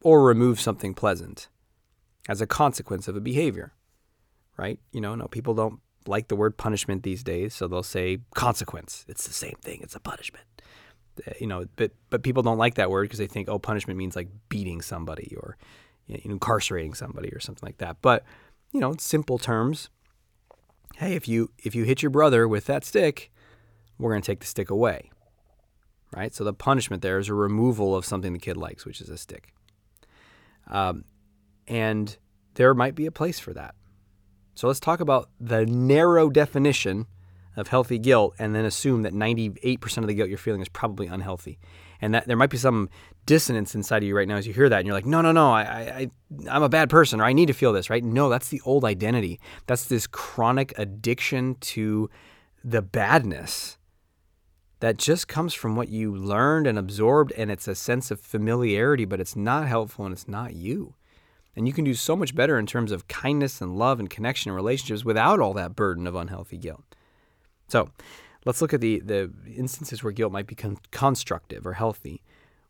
or 0.02 0.24
remove 0.24 0.60
something 0.60 0.94
pleasant 0.94 1.48
as 2.28 2.40
a 2.40 2.46
consequence 2.46 3.08
of 3.08 3.16
a 3.16 3.20
behavior, 3.20 3.72
right? 4.56 4.78
You 4.92 5.00
know, 5.00 5.14
no, 5.14 5.26
people 5.26 5.54
don't 5.54 5.80
like 6.06 6.28
the 6.28 6.36
word 6.36 6.56
punishment 6.56 7.02
these 7.02 7.22
days, 7.22 7.54
so 7.54 7.66
they'll 7.66 7.82
say 7.82 8.18
consequence. 8.34 9.04
It's 9.08 9.26
the 9.26 9.32
same 9.32 9.56
thing. 9.62 9.80
It's 9.82 9.94
a 9.94 10.00
punishment. 10.00 10.44
Uh, 11.26 11.32
you 11.40 11.46
know, 11.46 11.66
but 11.76 11.92
but 12.10 12.22
people 12.22 12.42
don't 12.42 12.58
like 12.58 12.74
that 12.74 12.90
word 12.90 13.04
because 13.04 13.18
they 13.18 13.26
think, 13.26 13.48
oh, 13.48 13.58
punishment 13.58 13.98
means 13.98 14.14
like 14.14 14.28
beating 14.48 14.80
somebody 14.80 15.34
or 15.36 15.56
you 16.06 16.14
know, 16.14 16.20
incarcerating 16.24 16.94
somebody 16.94 17.28
or 17.30 17.40
something 17.40 17.66
like 17.66 17.78
that. 17.78 17.96
But 18.02 18.24
you 18.72 18.80
know, 18.80 18.94
simple 18.98 19.38
terms, 19.38 19.90
hey, 20.96 21.14
if 21.14 21.28
you 21.28 21.50
if 21.58 21.74
you 21.74 21.84
hit 21.84 22.02
your 22.02 22.10
brother 22.10 22.46
with 22.48 22.66
that 22.66 22.84
stick, 22.84 23.30
we're 23.98 24.10
going 24.10 24.22
to 24.22 24.26
take 24.26 24.40
the 24.40 24.46
stick 24.46 24.70
away. 24.70 25.10
Right? 26.14 26.34
So 26.34 26.42
the 26.42 26.54
punishment 26.54 27.02
there 27.02 27.18
is 27.18 27.28
a 27.28 27.34
removal 27.34 27.94
of 27.94 28.04
something 28.04 28.32
the 28.32 28.38
kid 28.38 28.56
likes, 28.56 28.86
which 28.86 29.00
is 29.00 29.10
a 29.10 29.18
stick. 29.18 29.52
Um, 30.66 31.04
and 31.66 32.16
there 32.54 32.72
might 32.74 32.94
be 32.94 33.06
a 33.06 33.12
place 33.12 33.38
for 33.38 33.52
that. 33.52 33.74
So 34.54 34.66
let's 34.66 34.80
talk 34.80 35.00
about 35.00 35.30
the 35.38 35.66
narrow 35.66 36.30
definition 36.30 37.06
of 37.56 37.68
healthy 37.68 37.98
guilt 37.98 38.34
and 38.38 38.54
then 38.54 38.64
assume 38.64 39.02
that 39.02 39.12
98% 39.12 39.98
of 39.98 40.06
the 40.06 40.14
guilt 40.14 40.28
you're 40.28 40.38
feeling 40.38 40.60
is 40.60 40.68
probably 40.68 41.06
unhealthy. 41.06 41.58
And 42.00 42.14
that 42.14 42.26
there 42.26 42.36
might 42.36 42.50
be 42.50 42.56
some 42.56 42.88
dissonance 43.26 43.74
inside 43.74 44.02
of 44.02 44.08
you 44.08 44.16
right 44.16 44.28
now 44.28 44.36
as 44.36 44.46
you 44.46 44.52
hear 44.52 44.68
that 44.68 44.78
and 44.78 44.86
you're 44.86 44.94
like, 44.94 45.06
no, 45.06 45.20
no, 45.20 45.32
no, 45.32 45.52
I, 45.52 45.62
I, 45.62 46.10
I'm 46.48 46.62
a 46.62 46.68
bad 46.68 46.90
person 46.90 47.20
or 47.20 47.24
I 47.24 47.32
need 47.32 47.46
to 47.46 47.52
feel 47.52 47.72
this, 47.72 47.90
right? 47.90 48.04
No, 48.04 48.28
that's 48.28 48.48
the 48.48 48.60
old 48.64 48.84
identity. 48.84 49.40
That's 49.66 49.86
this 49.86 50.06
chronic 50.06 50.72
addiction 50.78 51.56
to 51.60 52.08
the 52.62 52.82
badness 52.82 53.78
that 54.80 54.96
just 54.96 55.26
comes 55.26 55.54
from 55.54 55.74
what 55.74 55.88
you 55.88 56.14
learned 56.14 56.66
and 56.66 56.78
absorbed 56.78 57.32
and 57.32 57.50
it's 57.50 57.66
a 57.66 57.74
sense 57.74 58.10
of 58.10 58.20
familiarity, 58.20 59.04
but 59.04 59.20
it's 59.20 59.34
not 59.34 59.66
helpful 59.66 60.04
and 60.04 60.12
it's 60.12 60.28
not 60.28 60.54
you. 60.54 60.94
And 61.56 61.66
you 61.66 61.72
can 61.72 61.84
do 61.84 61.94
so 61.94 62.14
much 62.14 62.36
better 62.36 62.58
in 62.58 62.66
terms 62.66 62.92
of 62.92 63.08
kindness 63.08 63.60
and 63.60 63.76
love 63.76 63.98
and 63.98 64.08
connection 64.08 64.50
and 64.50 64.56
relationships 64.56 65.04
without 65.04 65.40
all 65.40 65.52
that 65.54 65.74
burden 65.74 66.06
of 66.06 66.14
unhealthy 66.14 66.56
guilt. 66.56 66.84
So 67.66 67.90
let's 68.48 68.62
look 68.62 68.72
at 68.72 68.80
the, 68.80 69.00
the 69.00 69.30
instances 69.54 70.02
where 70.02 70.10
guilt 70.10 70.32
might 70.32 70.46
be 70.46 70.54
con- 70.54 70.78
constructive 70.90 71.66
or 71.66 71.74
healthy. 71.74 72.22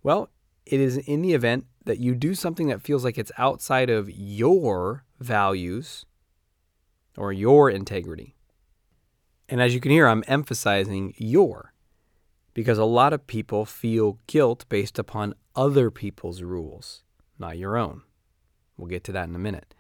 Well, 0.02 0.28
it 0.66 0.80
is 0.80 0.96
in 0.96 1.22
the 1.22 1.34
event 1.34 1.66
that 1.84 2.00
you 2.00 2.16
do 2.16 2.34
something 2.34 2.66
that 2.66 2.82
feels 2.82 3.04
like 3.04 3.16
it's 3.16 3.30
outside 3.38 3.88
of 3.88 4.10
your 4.10 5.04
values 5.20 6.04
or 7.16 7.32
your 7.32 7.70
integrity. 7.70 8.34
And 9.48 9.62
as 9.62 9.72
you 9.72 9.78
can 9.78 9.92
hear, 9.92 10.08
I'm 10.08 10.24
emphasizing 10.26 11.14
your 11.16 11.72
because 12.54 12.78
a 12.78 12.84
lot 12.84 13.12
of 13.12 13.28
people 13.28 13.64
feel 13.64 14.18
guilt 14.26 14.64
based 14.68 14.98
upon 14.98 15.32
other 15.54 15.92
people's 15.92 16.42
rules, 16.42 17.04
not 17.38 17.56
your 17.56 17.76
own. 17.76 18.02
We'll 18.76 18.88
get 18.88 19.04
to 19.04 19.12
that 19.12 19.28
in 19.28 19.34
a 19.36 19.38
minute. 19.38 19.74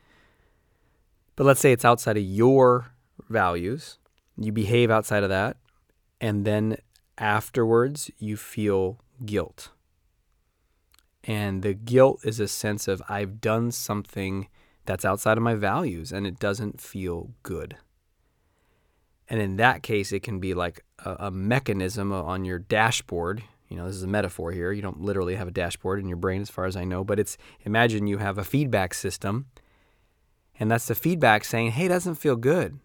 But 1.34 1.42
let's 1.42 1.58
say 1.58 1.72
it's 1.72 1.84
outside 1.84 2.16
of 2.16 2.22
your 2.22 2.92
values 3.28 3.98
you 4.40 4.52
behave 4.52 4.90
outside 4.90 5.24
of 5.24 5.30
that, 5.30 5.56
and 6.20 6.44
then 6.44 6.78
afterwards 7.16 8.10
you 8.18 8.36
feel 8.36 9.00
guilt. 9.24 9.70
And 11.24 11.62
the 11.62 11.74
guilt 11.74 12.20
is 12.24 12.40
a 12.40 12.48
sense 12.48 12.88
of 12.88 13.02
I've 13.08 13.40
done 13.40 13.70
something 13.70 14.48
that's 14.86 15.04
outside 15.04 15.36
of 15.36 15.42
my 15.42 15.54
values 15.54 16.12
and 16.12 16.26
it 16.26 16.38
doesn't 16.38 16.80
feel 16.80 17.30
good. 17.42 17.76
And 19.28 19.40
in 19.40 19.56
that 19.56 19.82
case, 19.82 20.10
it 20.12 20.22
can 20.22 20.40
be 20.40 20.54
like 20.54 20.84
a, 21.04 21.16
a, 21.26 21.30
mechanism 21.30 22.12
on 22.12 22.46
your 22.46 22.58
dashboard. 22.58 23.42
You 23.68 23.76
know, 23.76 23.86
this 23.86 23.96
is 23.96 24.02
a 24.02 24.08
metaphor 24.08 24.52
here. 24.52 24.72
You 24.72 24.80
don't 24.80 25.02
literally 25.02 25.36
have 25.36 25.48
a 25.48 25.52
dashboard 25.52 26.00
in 26.00 26.08
your 26.08 26.16
brain, 26.16 26.40
as 26.40 26.48
far 26.48 26.64
as 26.64 26.76
I 26.76 26.84
know, 26.84 27.04
but 27.04 27.18
it's 27.18 27.36
imagine 27.62 28.06
you 28.06 28.16
have 28.18 28.38
a 28.38 28.44
feedback 28.44 28.94
system, 28.94 29.46
and 30.58 30.70
that's 30.70 30.86
the 30.86 30.94
feedback 30.94 31.44
saying, 31.44 31.72
hey, 31.72 31.84
it 31.84 31.90
doesn't 31.90 32.14
feel 32.14 32.36
good. 32.36 32.78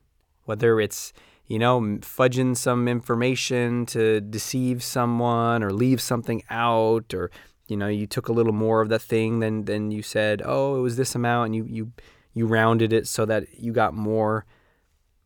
Whether 0.43 0.81
it's 0.81 1.13
you 1.47 1.59
know, 1.59 1.79
fudging 2.01 2.55
some 2.55 2.87
information 2.87 3.85
to 3.87 4.21
deceive 4.21 4.81
someone 4.83 5.63
or 5.63 5.71
leave 5.71 6.01
something 6.01 6.43
out 6.49 7.13
or 7.13 7.29
you 7.67 7.77
know, 7.77 7.87
you 7.87 8.07
took 8.07 8.27
a 8.27 8.33
little 8.33 8.53
more 8.53 8.81
of 8.81 8.89
the 8.89 8.99
thing 8.99 9.39
than 9.39 9.65
than 9.65 9.89
you 9.89 10.01
said, 10.01 10.41
"Oh, 10.43 10.77
it 10.77 10.81
was 10.81 10.97
this 10.97 11.15
amount," 11.15 11.47
and 11.47 11.55
you 11.55 11.65
you 11.65 11.91
you 12.33 12.45
rounded 12.45 12.91
it 12.91 13.07
so 13.07 13.25
that 13.25 13.59
you 13.59 13.71
got 13.71 13.93
more 13.93 14.45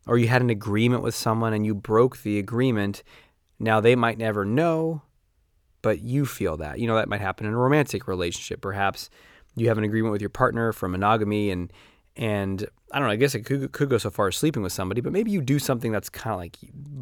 or 0.08 0.18
you 0.18 0.28
had 0.28 0.42
an 0.42 0.50
agreement 0.50 1.04
with 1.04 1.16
someone 1.16 1.54
and 1.54 1.66
you 1.66 1.76
broke 1.76 2.22
the 2.22 2.40
agreement. 2.40 3.04
Now 3.60 3.82
they 3.82 3.96
might 3.96 4.18
never 4.18 4.46
know, 4.46 5.02
but 5.82 6.00
you 6.02 6.26
feel 6.26 6.58
that. 6.58 6.80
You 6.80 6.88
know, 6.88 6.96
that 6.96 7.10
might 7.10 7.22
happen 7.22 7.46
in 7.46 7.54
a 7.54 7.58
romantic 7.58 8.08
relationship. 8.08 8.62
Perhaps 8.62 9.10
you 9.56 9.68
have 9.68 9.78
an 9.78 9.84
agreement 9.84 10.12
with 10.12 10.22
your 10.22 10.30
partner 10.30 10.72
for 10.72 10.88
monogamy 10.88 11.50
and 11.50 11.72
and 12.18 12.68
I 12.92 13.00
don't 13.00 13.08
know. 13.08 13.14
I 13.14 13.18
guess 13.18 13.36
it 13.36 13.42
could, 13.46 13.72
could 13.72 13.90
go 13.90 14.00
so 14.00 14.10
far 14.10 14.28
as 14.28 14.36
sleeping 14.36 14.64
with 14.64 14.74
somebody, 14.74 15.02
but 15.02 15.14
maybe 15.14 15.32
you 15.32 15.42
do 15.42 15.60
something 15.60 15.92
that's 15.92 16.10
kind 16.10 16.34
of 16.34 16.40
like 16.40 16.58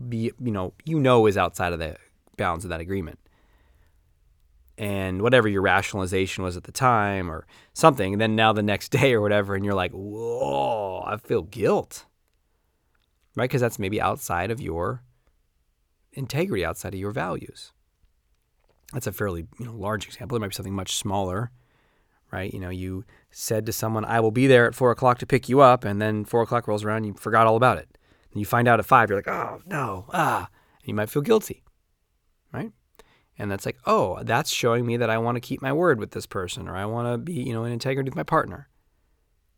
be 0.09 0.31
you 0.39 0.51
know 0.51 0.73
you 0.83 0.99
know 0.99 1.25
is 1.25 1.37
outside 1.37 1.73
of 1.73 1.79
the 1.79 1.95
bounds 2.37 2.65
of 2.65 2.69
that 2.69 2.81
agreement, 2.81 3.17
and 4.77 5.21
whatever 5.21 5.47
your 5.47 5.61
rationalization 5.61 6.43
was 6.43 6.57
at 6.57 6.65
the 6.65 6.71
time 6.71 7.31
or 7.31 7.47
something. 7.73 8.13
And 8.13 8.21
then 8.21 8.35
now 8.35 8.51
the 8.51 8.61
next 8.61 8.89
day 8.91 9.13
or 9.13 9.21
whatever, 9.21 9.55
and 9.55 9.63
you're 9.63 9.73
like, 9.73 9.91
whoa, 9.91 11.01
I 11.05 11.17
feel 11.17 11.43
guilt, 11.43 12.05
right? 13.35 13.45
Because 13.45 13.61
that's 13.61 13.79
maybe 13.79 14.01
outside 14.01 14.51
of 14.51 14.59
your 14.59 15.01
integrity, 16.11 16.65
outside 16.65 16.93
of 16.93 16.99
your 16.99 17.11
values. 17.11 17.71
That's 18.91 19.07
a 19.07 19.13
fairly 19.13 19.47
you 19.59 19.65
know 19.65 19.73
large 19.73 20.05
example. 20.07 20.35
It 20.35 20.41
might 20.41 20.49
be 20.49 20.55
something 20.55 20.75
much 20.75 20.95
smaller 20.97 21.51
right? 22.35 22.53
You 22.53 22.59
know, 22.59 22.69
you 22.69 23.05
said 23.37 23.65
to 23.65 23.73
someone, 23.73 24.05
I 24.05 24.21
will 24.21 24.31
be 24.31 24.47
there 24.47 24.65
at 24.65 24.73
four 24.73 24.91
o'clock 24.91 25.19
to 25.19 25.25
pick 25.25 25.49
you 25.49 25.59
up, 25.59 25.83
and 25.83 26.01
then 26.01 26.23
four 26.23 26.41
o'clock 26.41 26.69
rolls 26.69 26.85
around, 26.85 26.97
and 26.97 27.07
you 27.07 27.13
forgot 27.15 27.45
all 27.45 27.57
about 27.57 27.77
it. 27.77 27.97
And 28.31 28.39
you 28.39 28.45
find 28.45 28.65
out 28.65 28.79
at 28.79 28.85
five, 28.85 29.09
you're 29.09 29.17
like, 29.17 29.27
oh, 29.27 29.59
no, 29.65 30.05
ah. 30.13 30.47
And 30.79 30.87
you 30.87 30.93
might 30.93 31.09
feel 31.09 31.21
guilty, 31.21 31.65
right? 32.53 32.71
And 33.37 33.51
that's 33.51 33.65
like, 33.65 33.77
oh, 33.85 34.23
that's 34.23 34.49
showing 34.49 34.85
me 34.85 34.95
that 34.95 35.09
I 35.09 35.17
want 35.17 35.35
to 35.35 35.41
keep 35.41 35.61
my 35.61 35.73
word 35.73 35.99
with 35.99 36.11
this 36.11 36.25
person, 36.25 36.69
or 36.69 36.77
I 36.77 36.85
want 36.85 37.11
to 37.13 37.17
be, 37.17 37.33
you 37.33 37.51
know, 37.51 37.65
in 37.65 37.73
integrity 37.73 38.09
with 38.09 38.15
my 38.15 38.23
partner. 38.23 38.69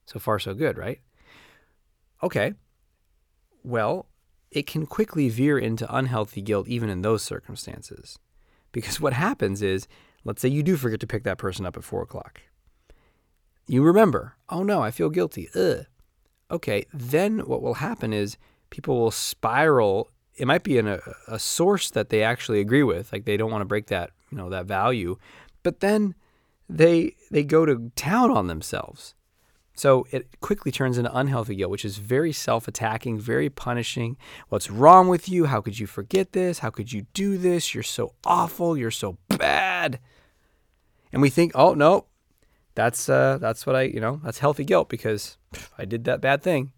So 0.07 0.17
far, 0.17 0.39
so 0.39 0.55
good, 0.55 0.75
right? 0.75 1.01
Okay. 2.23 2.53
Well, 3.63 4.07
it 4.49 4.65
can 4.65 4.87
quickly 4.87 5.29
veer 5.29 5.59
into 5.59 5.95
unhealthy 5.95 6.41
guilt 6.41 6.67
even 6.67 6.89
in 6.89 7.03
those 7.03 7.21
circumstances. 7.21 8.17
Because 8.71 8.99
what 8.99 9.13
happens 9.13 9.61
is, 9.61 9.87
let's 10.23 10.41
say 10.41 10.49
you 10.49 10.63
do 10.63 10.77
forget 10.77 10.99
to 11.01 11.07
pick 11.07 11.23
that 11.25 11.37
person 11.37 11.63
up 11.63 11.77
at 11.77 11.83
four 11.83 12.01
o'clock 12.01 12.41
you 13.67 13.83
remember, 13.83 14.35
oh 14.49 14.63
no, 14.63 14.81
I 14.81 14.91
feel 14.91 15.09
guilty. 15.09 15.49
Ugh. 15.55 15.85
Okay, 16.49 16.85
then 16.93 17.39
what 17.39 17.61
will 17.61 17.75
happen 17.75 18.13
is 18.13 18.37
people 18.69 18.97
will 18.99 19.11
spiral. 19.11 20.09
It 20.35 20.47
might 20.47 20.63
be 20.63 20.77
in 20.77 20.87
a, 20.87 20.99
a 21.27 21.39
source 21.39 21.91
that 21.91 22.09
they 22.09 22.23
actually 22.23 22.61
agree 22.61 22.83
with, 22.83 23.11
like 23.11 23.25
they 23.25 23.37
don't 23.37 23.51
want 23.51 23.61
to 23.61 23.65
break 23.65 23.87
that, 23.87 24.11
you 24.31 24.37
know, 24.37 24.49
that 24.49 24.65
value, 24.65 25.17
but 25.63 25.81
then 25.81 26.15
they 26.69 27.15
they 27.31 27.43
go 27.43 27.65
to 27.65 27.91
town 27.95 28.31
on 28.31 28.47
themselves. 28.47 29.13
So 29.75 30.07
it 30.09 30.39
quickly 30.39 30.71
turns 30.71 30.97
into 30.97 31.15
unhealthy 31.15 31.55
guilt, 31.55 31.69
which 31.69 31.85
is 31.85 31.97
very 31.97 32.33
self-attacking, 32.33 33.19
very 33.19 33.47
punishing. 33.47 34.17
What's 34.49 34.71
wrong 34.71 35.07
with 35.07 35.29
you? 35.29 35.45
How 35.45 35.61
could 35.61 35.77
you 35.77 35.85
forget 35.85 36.31
this? 36.31 36.59
How 36.59 36.71
could 36.71 36.91
you 36.91 37.05
do 37.13 37.37
this? 37.37 37.75
You're 37.75 37.83
so 37.83 38.15
awful. 38.25 38.75
You're 38.75 38.89
so 38.89 39.19
bad. 39.27 39.99
And 41.13 41.21
we 41.21 41.29
think, 41.29 41.51
oh 41.53 41.75
no, 41.75 42.07
that's 42.77 43.09
uh, 43.09 43.39
that's 43.41 43.65
what 43.65 43.75
I 43.75 43.81
you 43.81 43.99
know 43.99 44.21
that's 44.23 44.37
healthy 44.37 44.63
guilt 44.63 44.87
because 44.87 45.37
I 45.79 45.85
did 45.85 46.03
that 46.03 46.21
bad 46.21 46.43
thing, 46.43 46.71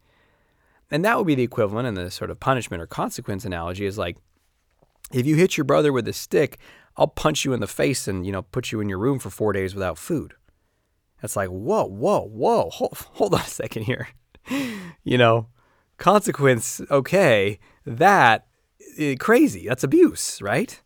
and 0.89 1.03
that 1.03 1.17
would 1.17 1.27
be 1.27 1.35
the 1.35 1.43
equivalent 1.43 1.89
in 1.89 1.95
the 1.95 2.09
sort 2.09 2.31
of 2.31 2.39
punishment 2.39 2.81
or 2.81 2.87
consequence 2.87 3.43
analogy 3.43 3.85
is 3.85 3.97
like 3.97 4.15
if 5.11 5.25
you 5.25 5.35
hit 5.35 5.57
your 5.57 5.65
brother 5.65 5.91
with 5.91 6.07
a 6.07 6.13
stick, 6.13 6.57
I'll 6.95 7.07
punch 7.07 7.43
you 7.43 7.51
in 7.51 7.59
the 7.59 7.67
face 7.67 8.07
and 8.07 8.25
you 8.25 8.31
know 8.31 8.43
put 8.43 8.71
you 8.71 8.79
in 8.79 8.87
your 8.87 8.97
room 8.97 9.19
for 9.19 9.29
four 9.29 9.51
days 9.51 9.75
without 9.75 9.97
food. 9.97 10.35
That's 11.21 11.35
like 11.35 11.49
whoa 11.49 11.83
whoa 11.83 12.21
whoa 12.21 12.69
hold, 12.73 12.93
hold 12.93 13.33
on 13.33 13.41
a 13.41 13.43
second 13.43 13.83
here, 13.83 14.07
you 15.03 15.17
know 15.17 15.47
consequence 15.97 16.79
okay 16.89 17.59
that 17.85 18.47
eh, 18.97 19.15
crazy 19.19 19.67
that's 19.67 19.83
abuse 19.83 20.41
right? 20.41 20.81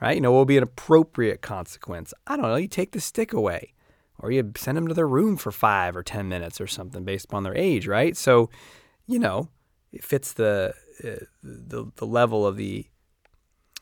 Right? 0.00 0.14
You 0.14 0.22
know 0.22 0.32
what 0.32 0.38
will 0.38 0.44
be 0.46 0.56
an 0.56 0.62
appropriate 0.62 1.42
consequence? 1.42 2.14
I 2.26 2.36
don't 2.36 2.46
know 2.46 2.56
you 2.56 2.68
take 2.68 2.92
the 2.92 3.02
stick 3.02 3.34
away 3.34 3.74
or 4.22 4.30
you 4.30 4.52
send 4.56 4.76
them 4.76 4.88
to 4.88 4.94
their 4.94 5.08
room 5.08 5.36
for 5.36 5.50
five 5.50 5.96
or 5.96 6.02
10 6.02 6.28
minutes 6.28 6.60
or 6.60 6.66
something 6.66 7.04
based 7.04 7.26
upon 7.26 7.42
their 7.42 7.56
age, 7.56 7.86
right? 7.86 8.16
So, 8.16 8.50
you 9.06 9.18
know, 9.18 9.48
it 9.92 10.04
fits 10.04 10.32
the, 10.32 10.74
uh, 11.04 11.24
the, 11.42 11.90
the 11.96 12.06
level 12.06 12.46
of 12.46 12.56
the 12.56 12.86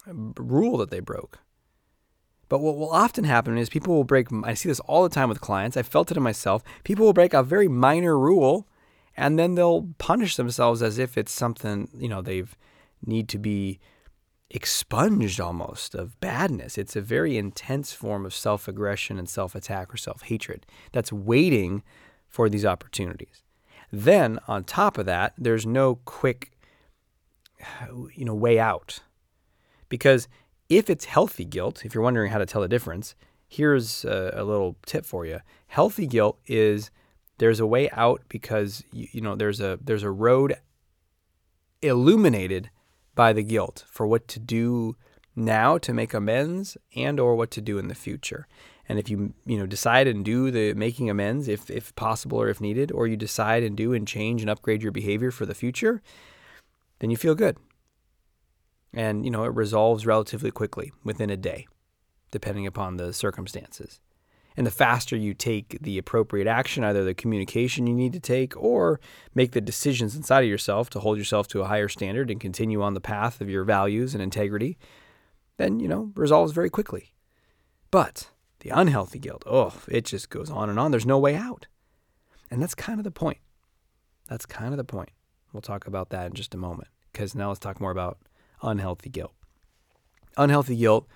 rule 0.07 0.79
that 0.79 0.91
they 0.91 1.01
broke. 1.01 1.41
But 2.49 2.61
what 2.61 2.77
will 2.77 2.91
often 2.91 3.25
happen 3.25 3.59
is 3.59 3.69
people 3.69 3.95
will 3.95 4.05
break, 4.05 4.29
I 4.45 4.55
see 4.55 4.71
this 4.71 4.81
all 4.81 5.03
the 5.03 5.15
time 5.15 5.29
with 5.29 5.41
clients. 5.41 5.77
I 5.77 5.83
felt 5.83 6.11
it 6.11 6.17
in 6.17 6.23
myself. 6.23 6.63
People 6.83 7.05
will 7.05 7.13
break 7.13 7.35
a 7.35 7.43
very 7.43 7.69
minor 7.69 8.19
rule 8.19 8.67
and 9.17 9.39
then 9.39 9.55
they'll 9.55 9.89
punish 9.99 10.37
themselves 10.37 10.81
as 10.81 10.99
if 10.99 11.19
it's 11.19 11.33
something, 11.33 11.89
you 11.99 12.09
know, 12.09 12.23
they've 12.23 12.57
need 13.05 13.29
to 13.29 13.39
be 13.39 13.79
expunged 14.51 15.41
almost 15.41 15.95
of 15.95 16.19
badness. 16.21 16.79
It's 16.79 16.97
a 16.97 17.01
very 17.01 17.37
intense 17.37 17.93
form 17.93 18.25
of 18.25 18.35
self 18.35 18.69
aggression 18.69 19.19
and 19.19 19.29
self 19.29 19.55
attack 19.55 19.93
or 19.93 19.97
self 19.97 20.23
hatred 20.23 20.67
that's 20.93 21.13
waiting 21.13 21.83
for 22.27 22.49
these 22.49 22.65
opportunities. 22.65 23.43
Then, 23.91 24.39
on 24.47 24.65
top 24.65 24.99
of 24.99 25.07
that, 25.07 25.33
there's 25.39 25.65
no 25.67 25.97
quick 26.05 26.53
you 28.15 28.25
know, 28.25 28.35
way 28.35 28.59
out. 28.59 29.01
Because 29.89 30.29
if 30.69 30.91
it's 30.91 31.07
healthy 31.07 31.45
guilt, 31.45 31.85
if 31.85 31.95
you're 31.95 32.05
wondering 32.05 32.31
how 32.31 32.39
to 32.39 32.47
tell 32.47 32.61
the 32.63 32.69
difference, 32.69 33.15
here's 33.47 34.05
a, 34.05 34.33
a 34.35 34.45
little 34.45 34.77
tip 34.85 35.05
for 35.05 35.25
you. 35.25 35.41
Healthy 35.69 36.07
guilt 36.07 36.39
is 36.47 36.91
there's 37.39 37.61
a 37.61 37.67
way 37.67 37.89
out 37.91 38.23
because 38.29 38.85
you, 38.93 39.09
you 39.13 39.21
know 39.21 39.35
there's 39.35 39.61
a 39.61 39.79
there's 39.83 40.03
a 40.03 40.11
road 40.11 40.57
illuminated 41.81 42.71
by 43.19 43.33
the 43.33 43.43
guilt 43.43 43.85
for 43.91 44.07
what 44.07 44.29
to 44.29 44.39
do 44.39 44.95
now 45.35 45.77
to 45.77 45.93
make 45.93 46.15
amends 46.15 46.77
and 46.95 47.19
or 47.19 47.35
what 47.35 47.51
to 47.51 47.61
do 47.61 47.77
in 47.77 47.89
the 47.89 47.95
future. 47.97 48.47
And 48.89 48.97
if 48.97 49.11
you 49.11 49.35
you 49.45 49.59
know 49.59 49.67
decide 49.67 50.07
and 50.07 50.25
do 50.25 50.53
the 50.53 50.73
making 50.75 51.11
amends 51.11 51.49
if 51.49 51.69
if 51.69 51.93
possible 51.97 52.41
or 52.41 52.49
if 52.49 52.61
needed, 52.61 52.93
or 52.93 53.09
you 53.09 53.17
decide 53.17 53.65
and 53.65 53.77
do 53.77 53.93
and 53.93 54.07
change 54.07 54.41
and 54.41 54.49
upgrade 54.49 54.85
your 54.85 54.93
behavior 54.93 55.33
for 55.33 55.47
the 55.47 55.55
future, 55.63 56.01
then 57.01 57.11
you 57.11 57.17
feel 57.17 57.35
good. 57.35 57.57
And 58.95 59.25
you 59.25 59.33
know 59.33 59.43
it 59.43 59.53
resolves 59.53 60.07
relatively 60.07 60.53
quickly 60.53 60.93
within 61.03 61.29
a 61.29 61.37
day, 61.37 61.67
depending 62.31 62.69
upon 62.69 62.99
the 62.99 63.13
circumstances. 63.13 64.01
And 64.59 64.67
the 64.67 64.73
faster 64.73 65.17
you 65.17 65.35
take 65.35 65.79
the 65.81 65.99
appropriate 65.99 66.49
action, 66.49 66.83
either 66.83 67.05
the 67.05 67.15
communication 67.15 67.87
you 67.87 67.95
need 67.95 68.13
to 68.13 68.19
take 68.19 68.57
or 68.57 68.99
make 69.33 69.53
the 69.53 69.61
decisions 69.61 70.17
inside 70.17 70.41
of 70.41 70.51
yourself 70.51 70.91
to 70.91 70.99
hold 70.99 71.17
yourself 71.17 71.47
to 71.49 71.61
a 71.61 71.67
higher 71.67 71.87
standard 71.87 72.29
and 72.29 72.41
continue 72.41 72.83
on 72.83 72.95
the 72.95 73.01
path 73.01 73.41
of 73.41 73.49
your 73.49 73.63
values 73.63 74.15
and 74.15 74.23
integrity, 74.23 74.77
then, 75.59 75.79
you 75.79 75.87
know, 75.87 76.11
resolves 76.17 76.51
very 76.51 76.71
quickly. 76.71 77.13
But 77.93 78.31
the 78.59 78.71
unhealthy 78.71 79.21
guilt, 79.21 79.45
oh, 79.47 79.75
it 79.87 80.05
just 80.05 80.29
goes 80.29 80.51
on 80.51 80.69
and 80.69 80.77
on. 80.77 80.91
There's 80.91 81.07
no 81.07 81.21
way 81.21 81.37
out. 81.37 81.69
And 82.51 82.61
that's 82.61 82.75
kind 82.75 82.99
of 82.99 83.05
the 83.05 83.13
point. 83.13 83.39
That's 84.29 84.45
kind 84.45 84.73
of 84.73 84.77
the 84.77 84.83
point. 84.83 85.11
We'll 85.53 85.61
talk 85.61 85.87
about 85.87 86.11
that 86.11 86.27
in 86.27 86.33
just 86.33 86.53
a 86.53 86.59
moment 86.59 86.89
because 87.13 87.33
now 87.33 87.47
let's 87.47 87.61
talk 87.61 87.81
more 87.81 87.93
about 87.93 88.19
unhealthy 88.61 89.09
guilt. 89.09 89.35
Unhealthy 90.37 90.75
guilt 90.75 91.07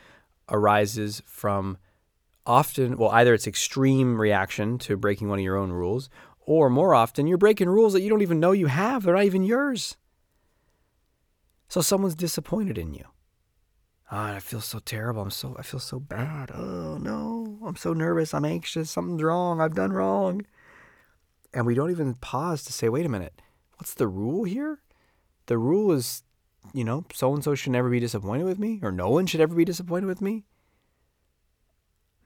arises 0.49 1.25
from 1.27 1.77
often, 2.47 2.97
well, 2.97 3.11
either 3.11 3.35
it's 3.35 3.47
extreme 3.47 4.21
reaction 4.21 4.79
to 4.79 4.97
breaking 4.97 5.29
one 5.29 5.39
of 5.39 5.45
your 5.45 5.57
own 5.57 5.71
rules, 5.71 6.09
or 6.41 6.69
more 6.69 6.95
often, 6.95 7.27
you're 7.27 7.39
breaking 7.39 7.69
rules 7.69 7.93
that 7.93 8.01
you 8.01 8.11
don't 8.11 8.23
even 8.23 8.41
know 8.41 8.53
you 8.53 8.67
have. 8.67 9.05
They're 9.05 9.15
not 9.15 9.25
even 9.25 9.45
yours. 9.45 9.97
So 11.69 11.81
someone's 11.81 12.15
disappointed 12.15 12.77
in 12.77 12.93
you. 12.95 13.05
Oh, 14.11 14.19
I 14.19 14.41
feel 14.41 14.61
so 14.61 14.79
terrible. 14.79 15.23
I'm 15.23 15.31
so 15.31 15.57
I 15.59 15.63
feel 15.63 15.81
so 15.81 15.99
bad. 15.99 16.51
Oh 16.53 16.99
no. 16.99 17.59
I'm 17.65 17.77
so 17.77 17.95
nervous. 17.95 18.35
I'm 18.35 18.45
anxious. 18.45 18.91
Something's 18.91 19.23
wrong. 19.23 19.61
I've 19.61 19.75
done 19.75 19.93
wrong. 19.93 20.45
And 21.55 21.65
we 21.65 21.75
don't 21.75 21.91
even 21.91 22.15
pause 22.15 22.63
to 22.65 22.73
say, 22.73 22.91
wait 22.91 23.07
a 23.07 23.09
minute, 23.09 23.41
what's 23.79 23.95
the 23.95 24.09
rule 24.09 24.45
here? 24.45 24.81
The 25.47 25.57
rule 25.57 25.93
is, 25.93 26.23
you 26.75 26.85
know, 26.85 27.05
so 27.15 27.33
and 27.35 27.43
so 27.43 27.55
should 27.55 27.73
never 27.73 27.89
be 27.89 28.01
disappointed 28.01 28.45
with 28.45 28.59
me, 28.59 28.81
or 28.83 28.93
no 28.93 29.09
one 29.09 29.27
should 29.27 29.41
ever 29.41 29.55
be 29.55 29.65
disappointed 29.65 30.07
with 30.07 30.21
me. 30.21 30.45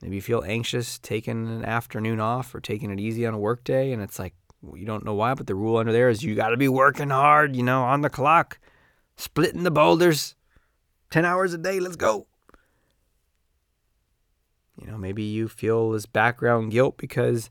Maybe 0.01 0.15
you 0.15 0.21
feel 0.21 0.43
anxious 0.45 0.99
taking 0.99 1.47
an 1.47 1.65
afternoon 1.65 2.19
off 2.19 2.53
or 2.53 2.59
taking 2.59 2.91
it 2.91 2.99
easy 2.99 3.25
on 3.25 3.33
a 3.33 3.39
work 3.39 3.63
day, 3.63 3.91
and 3.91 4.01
it's 4.01 4.19
like 4.19 4.35
you 4.75 4.85
don't 4.85 5.05
know 5.05 5.13
why, 5.13 5.33
but 5.33 5.47
the 5.47 5.55
rule 5.55 5.77
under 5.77 5.91
there 5.91 6.09
is 6.09 6.23
you 6.23 6.35
got 6.35 6.49
to 6.49 6.57
be 6.57 6.67
working 6.67 7.09
hard, 7.09 7.55
you 7.55 7.63
know, 7.63 7.83
on 7.83 8.01
the 8.01 8.09
clock, 8.09 8.59
splitting 9.15 9.63
the 9.63 9.71
boulders, 9.71 10.35
10 11.11 11.25
hours 11.25 11.53
a 11.53 11.57
day, 11.57 11.79
let's 11.79 11.95
go. 11.95 12.27
You 14.79 14.87
know, 14.87 14.97
maybe 14.97 15.23
you 15.23 15.47
feel 15.47 15.91
this 15.91 16.05
background 16.05 16.71
guilt 16.71 16.97
because 16.97 17.49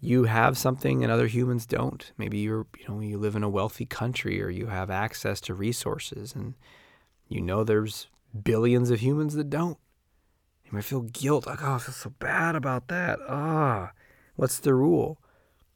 you 0.00 0.24
have 0.24 0.58
something 0.58 1.02
and 1.02 1.12
other 1.12 1.26
humans 1.26 1.66
don't. 1.66 2.12
Maybe 2.16 2.38
you're, 2.38 2.66
you 2.78 2.88
know, 2.88 3.00
you 3.00 3.18
live 3.18 3.36
in 3.36 3.42
a 3.42 3.48
wealthy 3.48 3.86
country 3.86 4.42
or 4.42 4.50
you 4.50 4.66
have 4.66 4.90
access 4.90 5.40
to 5.42 5.54
resources 5.54 6.34
and 6.34 6.54
you 7.28 7.40
know 7.40 7.64
there's 7.64 8.08
billions 8.42 8.90
of 8.90 9.00
humans 9.00 9.34
that 9.34 9.50
don't. 9.50 9.78
I 10.78 10.80
feel 10.80 11.02
guilt. 11.02 11.46
Like, 11.46 11.62
oh, 11.62 11.74
I 11.74 11.78
feel 11.78 11.94
so 11.94 12.10
bad 12.18 12.56
about 12.56 12.88
that. 12.88 13.18
Ah, 13.28 13.90
oh, 13.92 13.98
what's 14.36 14.58
the 14.58 14.74
rule? 14.74 15.18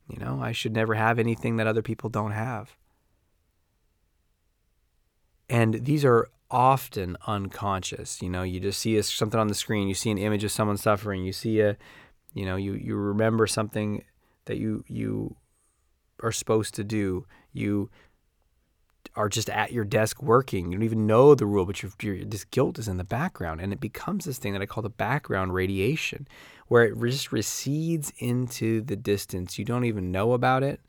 You 0.08 0.18
know, 0.18 0.40
I 0.40 0.52
should 0.52 0.72
never 0.72 0.94
have 0.94 1.18
anything 1.18 1.56
that 1.56 1.66
other 1.66 1.82
people 1.82 2.08
don't 2.08 2.32
have. 2.32 2.76
And 5.48 5.84
these 5.84 6.04
are 6.04 6.28
often 6.50 7.16
unconscious. 7.26 8.22
You 8.22 8.30
know, 8.30 8.42
you 8.42 8.60
just 8.60 8.80
see 8.80 9.00
something 9.02 9.38
on 9.38 9.48
the 9.48 9.54
screen, 9.54 9.88
you 9.88 9.94
see 9.94 10.10
an 10.10 10.18
image 10.18 10.44
of 10.44 10.52
someone 10.52 10.76
suffering, 10.76 11.24
you 11.24 11.32
see 11.32 11.60
a, 11.60 11.76
you 12.32 12.44
know, 12.44 12.56
you, 12.56 12.74
you 12.74 12.96
remember 12.96 13.46
something 13.46 14.04
that 14.44 14.58
you 14.58 14.84
you 14.86 15.36
are 16.22 16.32
supposed 16.32 16.74
to 16.74 16.84
do. 16.84 17.26
You 17.52 17.90
are 19.14 19.28
just 19.28 19.48
at 19.50 19.72
your 19.72 19.84
desk 19.84 20.22
working. 20.22 20.66
You 20.66 20.78
don't 20.78 20.84
even 20.84 21.06
know 21.06 21.34
the 21.34 21.46
rule, 21.46 21.64
but 21.64 21.82
your 21.82 22.24
this 22.24 22.44
guilt 22.44 22.78
is 22.78 22.88
in 22.88 22.96
the 22.96 23.04
background, 23.04 23.60
and 23.60 23.72
it 23.72 23.80
becomes 23.80 24.24
this 24.24 24.38
thing 24.38 24.52
that 24.52 24.62
I 24.62 24.66
call 24.66 24.82
the 24.82 24.88
background 24.88 25.54
radiation, 25.54 26.26
where 26.68 26.84
it 26.84 26.98
just 27.10 27.32
recedes 27.32 28.12
into 28.18 28.80
the 28.80 28.96
distance. 28.96 29.58
You 29.58 29.64
don't 29.64 29.84
even 29.84 30.10
know 30.10 30.32
about 30.32 30.62
it. 30.62 30.80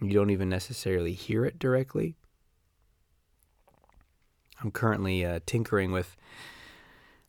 You 0.00 0.10
don't 0.10 0.30
even 0.30 0.48
necessarily 0.48 1.12
hear 1.12 1.44
it 1.44 1.58
directly. 1.58 2.16
I'm 4.62 4.70
currently 4.70 5.24
uh, 5.24 5.40
tinkering 5.46 5.92
with 5.92 6.16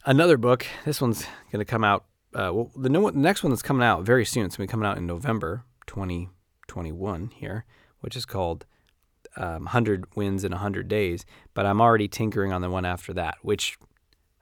another 0.05 0.37
book. 0.37 0.65
This 0.85 1.01
one's 1.01 1.25
going 1.51 1.59
to 1.59 1.69
come 1.69 1.83
out. 1.83 2.05
Uh, 2.33 2.49
well, 2.53 2.71
the, 2.75 2.89
new 2.89 3.01
one, 3.01 3.13
the 3.13 3.19
next 3.19 3.43
one 3.43 3.51
that's 3.51 3.61
coming 3.61 3.85
out 3.85 4.03
very 4.03 4.25
soon. 4.25 4.45
It's 4.45 4.57
going 4.57 4.67
to 4.67 4.69
be 4.69 4.71
coming 4.71 4.87
out 4.87 4.97
in 4.97 5.05
November 5.05 5.65
2021 5.87 7.31
here, 7.35 7.65
which 7.99 8.15
is 8.15 8.25
called 8.25 8.65
um, 9.37 9.63
100 9.63 10.15
wins 10.15 10.43
in 10.43 10.51
100 10.51 10.87
days, 10.87 11.25
but 11.53 11.65
I'm 11.65 11.81
already 11.81 12.07
tinkering 12.07 12.51
on 12.51 12.61
the 12.61 12.69
one 12.69 12.85
after 12.85 13.13
that, 13.13 13.35
which 13.41 13.77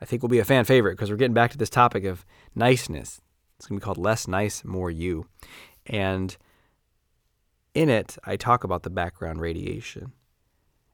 I 0.02 0.06
think 0.06 0.22
will 0.22 0.30
be 0.30 0.40
a 0.40 0.46
fan 0.46 0.66
favorite 0.66 0.94
because 0.94 1.10
we're 1.10 1.18
getting 1.18 1.34
back 1.34 1.52
to 1.52 1.58
this 1.58 1.70
topic 1.70 2.04
of 2.04 2.26
niceness. 2.56 3.22
It's 3.58 3.68
going 3.68 3.80
to 3.80 3.84
be 3.84 3.86
called 3.86 3.98
Less 3.98 4.28
Nice, 4.28 4.64
More 4.66 4.90
You. 4.90 5.28
And 5.86 6.36
in 7.74 7.90
it, 7.90 8.18
I 8.24 8.36
talk 8.36 8.64
about 8.64 8.84
the 8.84 8.90
background 8.90 9.40
radiation. 9.40 10.14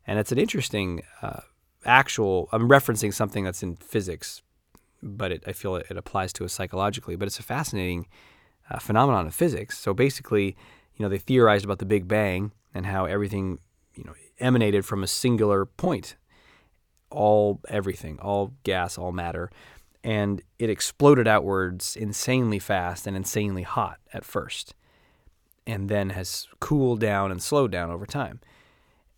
And 0.06 0.20
it's 0.20 0.32
an 0.32 0.38
interesting 0.38 1.02
uh, 1.22 1.42
actual, 1.86 2.50
I'm 2.52 2.70
referencing 2.70 3.14
something 3.14 3.44
that's 3.44 3.64
in 3.64 3.78
physics, 3.78 4.42
but 5.02 5.32
it, 5.32 5.44
I 5.48 5.54
feel 5.54 5.76
it, 5.76 5.88
it, 5.90 5.98
applies 5.98 6.34
to 6.34 6.46
us 6.46 6.54
psychologically. 6.54 7.16
But 7.16 7.28
it's 7.28 7.40
a 7.40 7.44
fascinating 7.44 8.08
uh, 8.70 8.80
phenomenon 8.80 9.28
of 9.28 9.36
physics. 9.36 9.78
So 9.78 9.94
basically, 9.94 10.56
you 10.96 11.04
know, 11.04 11.10
they 11.10 11.18
theorized 11.18 11.66
about 11.66 11.80
the 11.80 11.86
Big 11.86 12.08
Bang 12.08 12.52
and 12.74 12.86
how 12.86 13.06
everything 13.06 13.60
you 13.98 14.04
know 14.04 14.14
emanated 14.40 14.86
from 14.86 15.04
a 15.04 15.08
singular 15.08 15.66
point. 15.66 16.16
All 17.10 17.62
everything 17.70 18.20
all 18.20 18.54
gas 18.64 18.98
all 18.98 19.12
matter. 19.12 19.50
And 20.04 20.42
it 20.60 20.70
exploded 20.70 21.28
outwards 21.28 21.96
insanely 21.96 22.60
fast 22.60 23.08
and 23.08 23.18
insanely 23.18 23.64
hot 23.64 23.98
at 24.14 24.24
first 24.24 24.74
and 25.66 25.90
then 25.90 26.12
has 26.12 26.48
cooled 26.60 27.02
down 27.02 27.32
and 27.32 27.42
slowed 27.42 27.72
down 27.72 27.92
over 27.92 28.06
time. 28.06 28.40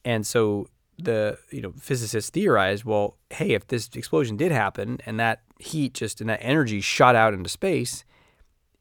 And 0.03 0.25
so 0.25 0.67
the 1.01 1.37
you 1.49 1.61
know 1.61 1.71
physicists 1.79 2.29
theorized 2.29 2.83
well 2.83 3.15
hey 3.29 3.51
if 3.51 3.65
this 3.67 3.89
explosion 3.95 4.35
did 4.35 4.51
happen 4.51 4.99
and 5.05 5.19
that 5.19 5.41
heat 5.59 5.93
just 5.93 6.19
and 6.19 6.29
that 6.29 6.39
energy 6.41 6.81
shot 6.81 7.15
out 7.15 7.33
into 7.33 7.49
space 7.49 8.03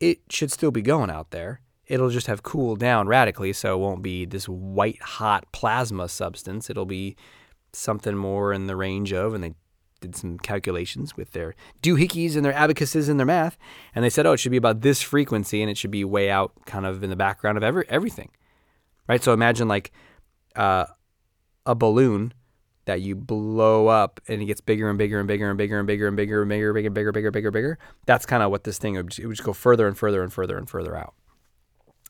it 0.01 0.19
should 0.29 0.51
still 0.51 0.71
be 0.71 0.83
going 0.83 1.11
out 1.11 1.31
there 1.31 1.61
it'll 1.89 2.11
just 2.11 2.27
have 2.27 2.43
cooled 2.43 2.79
down 2.79 3.09
radically. 3.09 3.53
So 3.53 3.75
it 3.75 3.81
won't 3.81 4.03
be 4.03 4.25
this 4.25 4.49
white 4.49 5.01
hot 5.03 5.51
plasma 5.53 6.09
substance. 6.09 6.71
It'll 6.71 6.87
be 6.87 7.17
something 7.73 8.17
more 8.17 8.53
in 8.53 8.67
the 8.67 8.77
range 8.77 9.13
of, 9.13 9.35
and 9.35 9.43
they 9.43 9.55
did 10.01 10.15
some 10.15 10.39
calculations 10.39 11.17
with 11.17 11.33
their 11.33 11.55
doohickeys 11.83 12.37
and 12.37 12.45
their 12.45 12.53
abacuses 12.53 13.09
and 13.09 13.19
their 13.19 13.27
math, 13.27 13.59
and 13.95 14.05
they 14.05 14.11
said, 14.11 14.27
oh, 14.27 14.33
it 14.33 14.37
should 14.37 14.53
be 14.53 14.57
about 14.57 14.83
this 14.83 15.03
frequency, 15.03 15.61
and 15.61 15.71
it 15.71 15.77
should 15.77 15.91
be 15.91 16.05
way 16.05 16.31
out, 16.31 16.53
kind 16.67 16.87
of 16.87 17.03
in 17.03 17.11
the 17.11 17.17
background 17.17 17.57
of 17.57 17.65
every 17.65 17.85
everything, 17.89 18.31
right? 19.09 19.23
So 19.23 19.33
imagine 19.33 19.67
like 19.67 19.91
uh, 20.55 20.87
a 21.67 21.75
balloon 21.75 22.33
that 22.85 23.03
you 23.03 23.15
blow 23.15 23.89
up 23.89 24.19
and 24.29 24.41
it 24.41 24.47
gets 24.47 24.63
bigger 24.63 24.89
and 24.89 24.97
bigger 24.97 25.19
and 25.19 25.29
bigger 25.29 25.51
and 25.51 25.59
bigger 25.59 25.77
and 25.77 25.87
bigger 25.87 26.09
and 26.09 26.17
bigger 26.17 26.41
and 26.41 26.49
bigger, 26.49 26.71
and 26.71 26.75
bigger, 26.75 26.87
and 26.87 26.95
bigger, 26.95 27.13
bigger, 27.13 27.31
bigger, 27.31 27.51
bigger. 27.51 27.79
That's 28.07 28.25
kind 28.25 28.43
of 28.43 28.51
what 28.51 28.65
this 28.65 28.79
thing 28.79 28.95
would, 28.95 29.19
it 29.19 29.27
would 29.27 29.37
just 29.37 29.45
go 29.45 29.53
further 29.53 29.87
and 29.87 29.99
further 29.99 30.23
and 30.23 30.33
further 30.33 30.57
and 30.57 30.71
further 30.71 30.97
out 30.97 31.15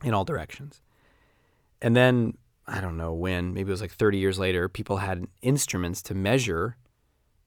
in 0.02 0.14
all 0.14 0.24
directions. 0.24 0.80
And 1.80 1.96
then, 1.96 2.36
I 2.66 2.80
don't 2.80 2.96
know 2.96 3.12
when, 3.12 3.54
maybe 3.54 3.68
it 3.68 3.72
was 3.72 3.80
like 3.80 3.92
30 3.92 4.18
years 4.18 4.38
later, 4.38 4.68
people 4.68 4.98
had 4.98 5.26
instruments 5.42 6.02
to 6.02 6.14
measure 6.14 6.76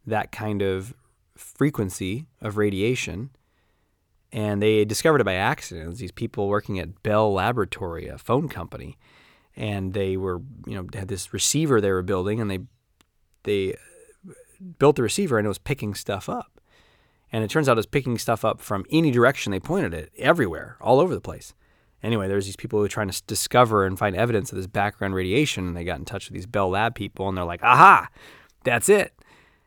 that 0.06 0.32
kind 0.32 0.62
of 0.62 0.94
frequency 1.36 2.26
of 2.42 2.58
radiation. 2.58 3.30
And 4.32 4.62
they 4.62 4.86
discovered 4.86 5.22
it 5.22 5.26
by 5.26 5.34
accident. 5.34 5.98
These 5.98 6.12
people 6.12 6.48
working 6.48 6.80
at 6.80 7.04
Bell 7.04 7.34
Laboratory, 7.34 8.08
a 8.08 8.18
phone 8.18 8.48
company, 8.48 8.98
and 9.56 9.94
they 9.94 10.16
were, 10.16 10.42
you 10.66 10.76
know, 10.76 10.88
had 10.94 11.10
this 11.10 11.34
receiver 11.34 11.82
they 11.82 11.92
were 11.92 12.02
building, 12.02 12.40
and 12.40 12.50
they 12.50 12.60
they 13.44 13.74
uh, 13.74 14.34
built 14.80 14.96
the 14.96 15.04
receiver, 15.04 15.38
and 15.38 15.46
it 15.46 15.50
was 15.50 15.58
picking 15.58 15.94
stuff 15.94 16.30
up. 16.30 16.62
And 17.34 17.44
it 17.44 17.50
turns 17.50 17.68
out 17.68 17.74
it 17.74 17.76
was 17.76 17.86
picking 17.86 18.18
stuff 18.18 18.46
up 18.46 18.62
from 18.62 18.86
any 18.90 19.12
direction 19.12 19.52
they 19.52 19.60
pointed 19.60 19.94
it, 19.94 20.14
everywhere, 20.18 20.78
all 20.80 21.02
over 21.02 21.14
the 21.14 21.22
place 21.22 21.54
anyway, 22.04 22.28
there's 22.28 22.46
these 22.46 22.56
people 22.56 22.80
who 22.80 22.86
are 22.86 22.90
trying 22.90 23.10
to 23.10 23.24
discover 23.28 23.86
and 23.86 23.98
find 23.98 24.16
evidence 24.16 24.52
of 24.52 24.58
this 24.58 24.68
background 24.68 25.16
radiation, 25.16 25.68
and 25.68 25.78
they 25.78 25.84
got 25.84 26.00
in 26.00 26.06
touch 26.06 26.28
with 26.28 26.34
these 26.36 26.46
Bell 26.46 26.70
Lab 26.70 26.96
people, 26.96 27.28
and 27.28 27.38
they're 27.38 27.46
like, 27.46 27.64
"Aha, 27.64 28.10
that's 28.64 28.90
it." 28.90 29.14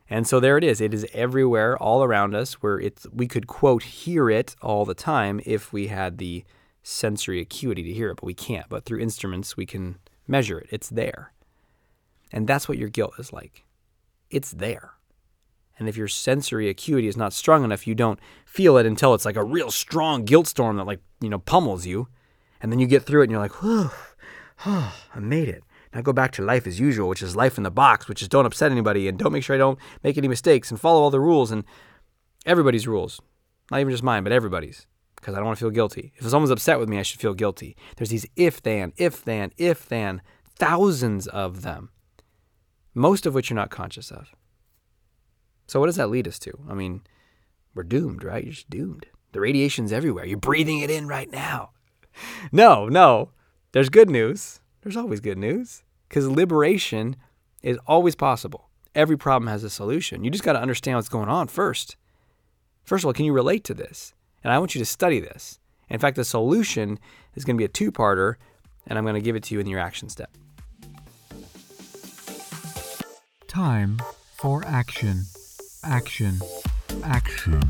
And 0.09 0.27
so 0.27 0.39
there 0.39 0.57
it 0.57 0.63
is. 0.63 0.81
It 0.81 0.93
is 0.93 1.07
everywhere, 1.13 1.77
all 1.77 2.03
around 2.03 2.35
us, 2.35 2.53
where 2.55 2.79
it's 2.79 3.07
we 3.11 3.27
could 3.27 3.47
quote 3.47 3.83
hear 3.83 4.29
it 4.29 4.55
all 4.61 4.85
the 4.85 4.93
time 4.93 5.41
if 5.45 5.73
we 5.73 5.87
had 5.87 6.17
the 6.17 6.43
sensory 6.83 7.41
acuity 7.41 7.81
to 7.83 7.93
hear 7.93 8.11
it, 8.11 8.15
but 8.15 8.25
we 8.25 8.35
can't. 8.35 8.69
But 8.69 8.85
through 8.85 8.99
instruments, 8.99 9.57
we 9.57 9.65
can 9.65 9.97
measure 10.27 10.59
it. 10.59 10.67
It's 10.71 10.89
there. 10.89 11.33
And 12.31 12.47
that's 12.47 12.67
what 12.67 12.77
your 12.77 12.89
guilt 12.89 13.13
is 13.17 13.33
like. 13.33 13.63
It's 14.29 14.51
there. 14.51 14.91
And 15.77 15.89
if 15.89 15.97
your 15.97 16.07
sensory 16.07 16.69
acuity 16.69 17.07
is 17.07 17.17
not 17.17 17.33
strong 17.33 17.63
enough, 17.63 17.87
you 17.87 17.95
don't 17.95 18.19
feel 18.45 18.77
it 18.77 18.85
until 18.85 19.13
it's 19.13 19.25
like 19.25 19.35
a 19.35 19.43
real 19.43 19.71
strong 19.71 20.23
guilt 20.23 20.47
storm 20.47 20.77
that 20.77 20.85
like, 20.85 21.01
you 21.19 21.29
know, 21.29 21.39
pummels 21.39 21.85
you. 21.85 22.07
And 22.61 22.71
then 22.71 22.79
you 22.79 22.87
get 22.87 23.03
through 23.03 23.21
it 23.21 23.25
and 23.25 23.31
you're 23.31 23.41
like, 23.41 23.61
whew, 23.61 23.91
oh, 24.65 24.95
I 25.13 25.19
made 25.19 25.49
it. 25.49 25.63
Now 25.93 26.01
go 26.01 26.13
back 26.13 26.31
to 26.33 26.43
life 26.43 26.67
as 26.67 26.79
usual, 26.79 27.07
which 27.07 27.21
is 27.21 27.35
life 27.35 27.57
in 27.57 27.63
the 27.63 27.71
box, 27.71 28.07
which 28.07 28.21
is 28.21 28.27
don't 28.27 28.45
upset 28.45 28.71
anybody 28.71 29.07
and 29.07 29.17
don't 29.17 29.31
make 29.31 29.43
sure 29.43 29.55
I 29.55 29.59
don't 29.59 29.79
make 30.03 30.17
any 30.17 30.27
mistakes 30.27 30.69
and 30.69 30.79
follow 30.79 31.01
all 31.01 31.09
the 31.09 31.19
rules 31.19 31.51
and 31.51 31.63
everybody's 32.45 32.87
rules. 32.87 33.21
Not 33.71 33.79
even 33.79 33.91
just 33.91 34.03
mine, 34.03 34.23
but 34.23 34.33
everybody's. 34.33 34.87
Because 35.15 35.33
I 35.33 35.37
don't 35.37 35.45
want 35.45 35.57
to 35.57 35.63
feel 35.63 35.71
guilty. 35.71 36.13
If 36.17 36.27
someone's 36.27 36.51
upset 36.51 36.79
with 36.79 36.89
me, 36.89 36.99
I 36.99 37.03
should 37.03 37.21
feel 37.21 37.33
guilty. 37.33 37.75
There's 37.95 38.09
these 38.09 38.27
if 38.35 38.61
then, 38.61 38.93
if 38.97 39.23
then, 39.23 39.51
if 39.57 39.87
then, 39.87 40.21
thousands 40.57 41.27
of 41.27 41.61
them, 41.61 41.89
most 42.93 43.25
of 43.25 43.33
which 43.33 43.49
you're 43.49 43.55
not 43.55 43.69
conscious 43.69 44.11
of. 44.11 44.35
So, 45.67 45.79
what 45.79 45.87
does 45.87 45.95
that 45.95 46.09
lead 46.09 46.27
us 46.27 46.37
to? 46.39 46.51
I 46.69 46.75
mean, 46.75 47.01
we're 47.73 47.83
doomed, 47.83 48.23
right? 48.23 48.43
You're 48.43 48.53
just 48.53 48.69
doomed. 48.69 49.07
The 49.31 49.39
radiation's 49.39 49.91
everywhere. 49.91 50.25
You're 50.25 50.37
breathing 50.37 50.81
it 50.81 50.91
in 50.91 51.07
right 51.07 51.31
now. 51.31 51.71
No, 52.51 52.87
no. 52.87 53.31
There's 53.71 53.89
good 53.89 54.09
news. 54.09 54.61
There's 54.81 54.95
always 54.95 55.19
good 55.19 55.37
news 55.37 55.83
because 56.07 56.27
liberation 56.29 57.17
is 57.61 57.77
always 57.87 58.15
possible. 58.15 58.69
Every 58.93 59.17
problem 59.17 59.49
has 59.49 59.63
a 59.63 59.69
solution. 59.69 60.23
You 60.23 60.31
just 60.31 60.43
got 60.43 60.53
to 60.53 60.61
understand 60.61 60.97
what's 60.97 61.09
going 61.09 61.27
on 61.27 61.47
first. 61.47 61.97
First 62.85 63.03
of 63.03 63.07
all, 63.07 63.13
can 63.13 63.25
you 63.25 63.33
relate 63.33 63.63
to 63.65 63.73
this? 63.73 64.13
And 64.43 64.53
I 64.53 64.59
want 64.59 64.75
you 64.75 64.79
to 64.79 64.85
study 64.85 65.19
this. 65.19 65.59
In 65.89 65.99
fact, 65.99 66.15
the 66.15 66.23
solution 66.23 66.99
is 67.35 67.43
going 67.43 67.57
to 67.57 67.59
be 67.59 67.65
a 67.65 67.67
two 67.67 67.91
parter, 67.91 68.35
and 68.87 68.97
I'm 68.97 69.03
going 69.03 69.15
to 69.15 69.21
give 69.21 69.35
it 69.35 69.43
to 69.43 69.55
you 69.55 69.59
in 69.59 69.67
your 69.67 69.79
action 69.79 70.07
step. 70.07 70.29
Time 73.47 73.99
for 74.35 74.63
action. 74.65 75.23
Action. 75.83 76.39
Action. 77.03 77.61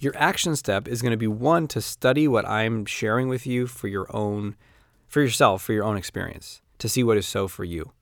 Your 0.00 0.16
action 0.16 0.54
step 0.54 0.86
is 0.86 1.02
going 1.02 1.10
to 1.10 1.16
be 1.16 1.26
one 1.26 1.66
to 1.68 1.80
study 1.80 2.28
what 2.28 2.48
I'm 2.48 2.84
sharing 2.84 3.28
with 3.28 3.46
you 3.46 3.66
for 3.66 3.88
your 3.88 4.06
own 4.14 4.56
for 5.08 5.22
yourself, 5.22 5.62
for 5.62 5.72
your 5.72 5.84
own 5.84 5.96
experience, 5.96 6.60
to 6.78 6.88
see 6.88 7.02
what 7.02 7.16
is 7.16 7.26
so 7.26 7.48
for 7.48 7.64
you. 7.64 7.92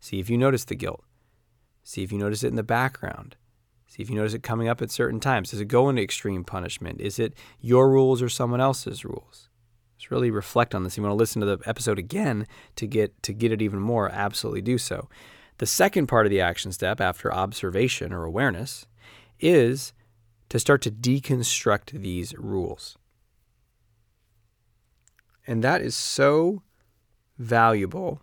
See 0.00 0.20
if 0.20 0.30
you 0.30 0.38
notice 0.38 0.64
the 0.64 0.76
guilt. 0.76 1.04
See 1.82 2.02
if 2.02 2.12
you 2.12 2.18
notice 2.18 2.42
it 2.44 2.48
in 2.48 2.56
the 2.56 2.62
background. 2.62 3.36
See 3.86 4.02
if 4.02 4.08
you 4.08 4.16
notice 4.16 4.32
it 4.32 4.42
coming 4.42 4.68
up 4.68 4.80
at 4.80 4.90
certain 4.90 5.20
times. 5.20 5.50
Does 5.50 5.60
it 5.60 5.66
go 5.66 5.88
into 5.88 6.02
extreme 6.02 6.44
punishment? 6.44 7.00
Is 7.00 7.18
it 7.18 7.34
your 7.60 7.90
rules 7.90 8.22
or 8.22 8.28
someone 8.28 8.60
else's 8.60 9.04
rules? 9.04 9.48
Just 9.98 10.10
really 10.10 10.30
reflect 10.30 10.74
on 10.74 10.84
this. 10.84 10.96
You 10.96 11.02
want 11.02 11.12
to 11.12 11.16
listen 11.16 11.40
to 11.40 11.46
the 11.46 11.58
episode 11.68 11.98
again 11.98 12.46
to 12.76 12.86
get 12.86 13.22
to 13.24 13.32
get 13.32 13.52
it 13.52 13.60
even 13.60 13.80
more, 13.80 14.08
absolutely 14.08 14.62
do 14.62 14.78
so. 14.78 15.08
The 15.58 15.66
second 15.66 16.06
part 16.06 16.26
of 16.26 16.30
the 16.30 16.40
action 16.40 16.72
step 16.72 17.00
after 17.00 17.32
observation 17.32 18.12
or 18.12 18.24
awareness 18.24 18.86
is 19.40 19.92
to 20.48 20.58
start 20.58 20.82
to 20.82 20.90
deconstruct 20.90 21.90
these 21.90 22.36
rules. 22.36 22.96
And 25.46 25.62
that 25.62 25.80
is 25.80 25.94
so 25.94 26.62
valuable 27.38 28.20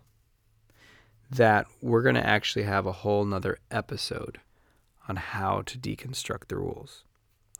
that 1.30 1.66
we're 1.80 2.02
going 2.02 2.14
to 2.14 2.26
actually 2.26 2.64
have 2.64 2.86
a 2.86 2.92
whole 2.92 3.24
nother 3.24 3.58
episode 3.70 4.40
on 5.08 5.16
how 5.16 5.62
to 5.62 5.78
deconstruct 5.78 6.48
the 6.48 6.56
rules. 6.56 7.04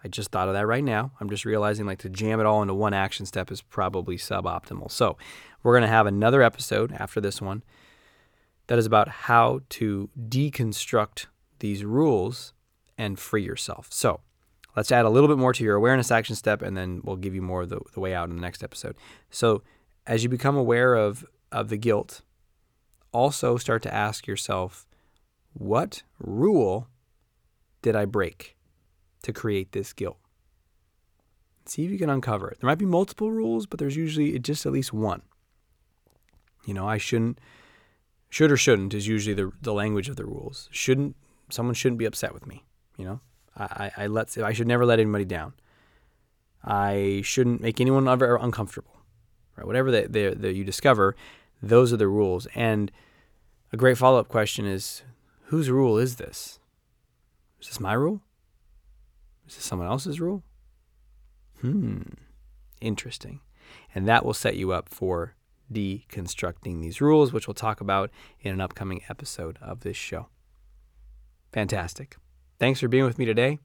I 0.04 0.08
just 0.08 0.30
thought 0.30 0.48
of 0.48 0.54
that 0.54 0.66
right 0.66 0.84
now. 0.84 1.12
I'm 1.18 1.30
just 1.30 1.46
realizing 1.46 1.86
like 1.86 1.98
to 2.00 2.10
jam 2.10 2.40
it 2.40 2.46
all 2.46 2.60
into 2.60 2.74
one 2.74 2.92
action 2.92 3.24
step 3.24 3.50
is 3.50 3.62
probably 3.62 4.16
suboptimal. 4.16 4.90
So, 4.90 5.16
we're 5.62 5.72
going 5.72 5.82
to 5.82 5.88
have 5.88 6.06
another 6.06 6.42
episode 6.42 6.92
after 6.92 7.22
this 7.22 7.40
one 7.40 7.62
that 8.66 8.78
is 8.78 8.84
about 8.84 9.08
how 9.08 9.60
to 9.70 10.10
deconstruct 10.28 11.26
these 11.60 11.84
rules 11.84 12.52
and 12.98 13.18
free 13.18 13.42
yourself. 13.42 13.88
So, 13.90 14.20
let's 14.76 14.92
add 14.92 15.04
a 15.04 15.10
little 15.10 15.28
bit 15.28 15.38
more 15.38 15.52
to 15.52 15.64
your 15.64 15.76
awareness 15.76 16.10
action 16.10 16.36
step 16.36 16.62
and 16.62 16.76
then 16.76 17.00
we'll 17.04 17.16
give 17.16 17.34
you 17.34 17.42
more 17.42 17.62
of 17.62 17.68
the, 17.68 17.80
the 17.92 18.00
way 18.00 18.14
out 18.14 18.28
in 18.28 18.36
the 18.36 18.42
next 18.42 18.62
episode. 18.62 18.96
So, 19.30 19.62
as 20.06 20.22
you 20.22 20.28
become 20.28 20.56
aware 20.56 20.94
of, 20.94 21.24
of 21.50 21.70
the 21.70 21.78
guilt, 21.78 22.20
also 23.12 23.56
start 23.56 23.82
to 23.82 23.94
ask 23.94 24.26
yourself, 24.26 24.86
what 25.54 26.02
rule 26.18 26.88
did 27.80 27.96
I 27.96 28.04
break 28.04 28.56
to 29.22 29.32
create 29.32 29.72
this 29.72 29.92
guilt? 29.92 30.18
See 31.66 31.84
if 31.84 31.90
you 31.90 31.98
can 31.98 32.10
uncover 32.10 32.50
it. 32.50 32.58
There 32.60 32.68
might 32.68 32.78
be 32.78 32.84
multiple 32.84 33.30
rules, 33.30 33.64
but 33.64 33.78
there's 33.78 33.96
usually 33.96 34.38
just 34.38 34.66
at 34.66 34.72
least 34.72 34.92
one. 34.92 35.22
You 36.66 36.74
know, 36.74 36.86
I 36.86 36.98
shouldn't, 36.98 37.38
should 38.28 38.52
or 38.52 38.56
shouldn't 38.56 38.92
is 38.92 39.06
usually 39.06 39.34
the, 39.34 39.52
the 39.62 39.72
language 39.72 40.10
of 40.10 40.16
the 40.16 40.26
rules. 40.26 40.68
Shouldn't, 40.70 41.16
someone 41.50 41.74
shouldn't 41.74 41.98
be 41.98 42.04
upset 42.04 42.34
with 42.34 42.46
me. 42.46 42.64
You 42.98 43.04
know, 43.06 43.20
I, 43.56 43.90
I, 43.96 44.06
let, 44.06 44.36
I 44.38 44.52
should 44.52 44.66
never 44.66 44.84
let 44.84 44.98
anybody 44.98 45.24
down. 45.24 45.54
I 46.64 47.20
shouldn't 47.24 47.60
make 47.60 47.80
anyone 47.80 48.08
ever 48.08 48.36
uncomfortable. 48.36 49.00
Right? 49.56 49.66
Whatever 49.66 49.90
that, 49.92 50.12
that 50.12 50.54
you 50.54 50.64
discover, 50.64 51.14
those 51.62 51.92
are 51.92 51.96
the 51.96 52.08
rules. 52.08 52.46
And 52.54 52.90
a 53.72 53.76
great 53.76 53.98
follow 53.98 54.18
up 54.18 54.28
question 54.28 54.66
is 54.66 55.02
whose 55.46 55.70
rule 55.70 55.98
is 55.98 56.16
this? 56.16 56.58
Is 57.60 57.68
this 57.68 57.80
my 57.80 57.92
rule? 57.92 58.20
Is 59.46 59.56
this 59.56 59.64
someone 59.64 59.88
else's 59.88 60.20
rule? 60.20 60.42
Hmm, 61.60 62.02
interesting. 62.80 63.40
And 63.94 64.08
that 64.08 64.24
will 64.24 64.34
set 64.34 64.56
you 64.56 64.72
up 64.72 64.88
for 64.88 65.34
deconstructing 65.72 66.82
these 66.82 67.00
rules, 67.00 67.32
which 67.32 67.46
we'll 67.46 67.54
talk 67.54 67.80
about 67.80 68.10
in 68.40 68.52
an 68.52 68.60
upcoming 68.60 69.02
episode 69.08 69.58
of 69.62 69.80
this 69.80 69.96
show. 69.96 70.28
Fantastic. 71.52 72.16
Thanks 72.64 72.80
for 72.80 72.88
being 72.88 73.04
with 73.04 73.18
me 73.18 73.26
today. 73.26 73.58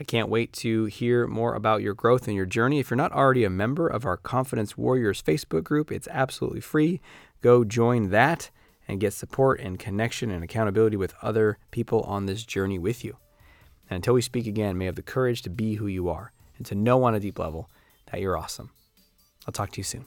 I 0.00 0.04
can't 0.04 0.30
wait 0.30 0.54
to 0.54 0.86
hear 0.86 1.26
more 1.26 1.54
about 1.54 1.82
your 1.82 1.92
growth 1.92 2.26
and 2.26 2.34
your 2.34 2.46
journey. 2.46 2.78
If 2.78 2.88
you're 2.88 2.96
not 2.96 3.12
already 3.12 3.44
a 3.44 3.50
member 3.50 3.86
of 3.86 4.06
our 4.06 4.16
Confidence 4.16 4.74
Warriors 4.74 5.20
Facebook 5.20 5.64
group, 5.64 5.92
it's 5.92 6.08
absolutely 6.10 6.62
free. 6.62 7.02
Go 7.42 7.62
join 7.62 8.08
that 8.08 8.48
and 8.88 9.00
get 9.00 9.12
support 9.12 9.60
and 9.60 9.78
connection 9.78 10.30
and 10.30 10.42
accountability 10.42 10.96
with 10.96 11.12
other 11.20 11.58
people 11.72 12.00
on 12.04 12.24
this 12.24 12.42
journey 12.42 12.78
with 12.78 13.04
you. 13.04 13.18
And 13.90 13.96
until 13.96 14.14
we 14.14 14.22
speak 14.22 14.46
again, 14.46 14.78
may 14.78 14.86
have 14.86 14.96
the 14.96 15.02
courage 15.02 15.42
to 15.42 15.50
be 15.50 15.74
who 15.74 15.86
you 15.86 16.08
are 16.08 16.32
and 16.56 16.64
to 16.64 16.74
know 16.74 17.04
on 17.04 17.14
a 17.14 17.20
deep 17.20 17.38
level 17.38 17.68
that 18.10 18.22
you're 18.22 18.38
awesome. 18.38 18.70
I'll 19.46 19.52
talk 19.52 19.72
to 19.72 19.78
you 19.78 19.84
soon. 19.84 20.06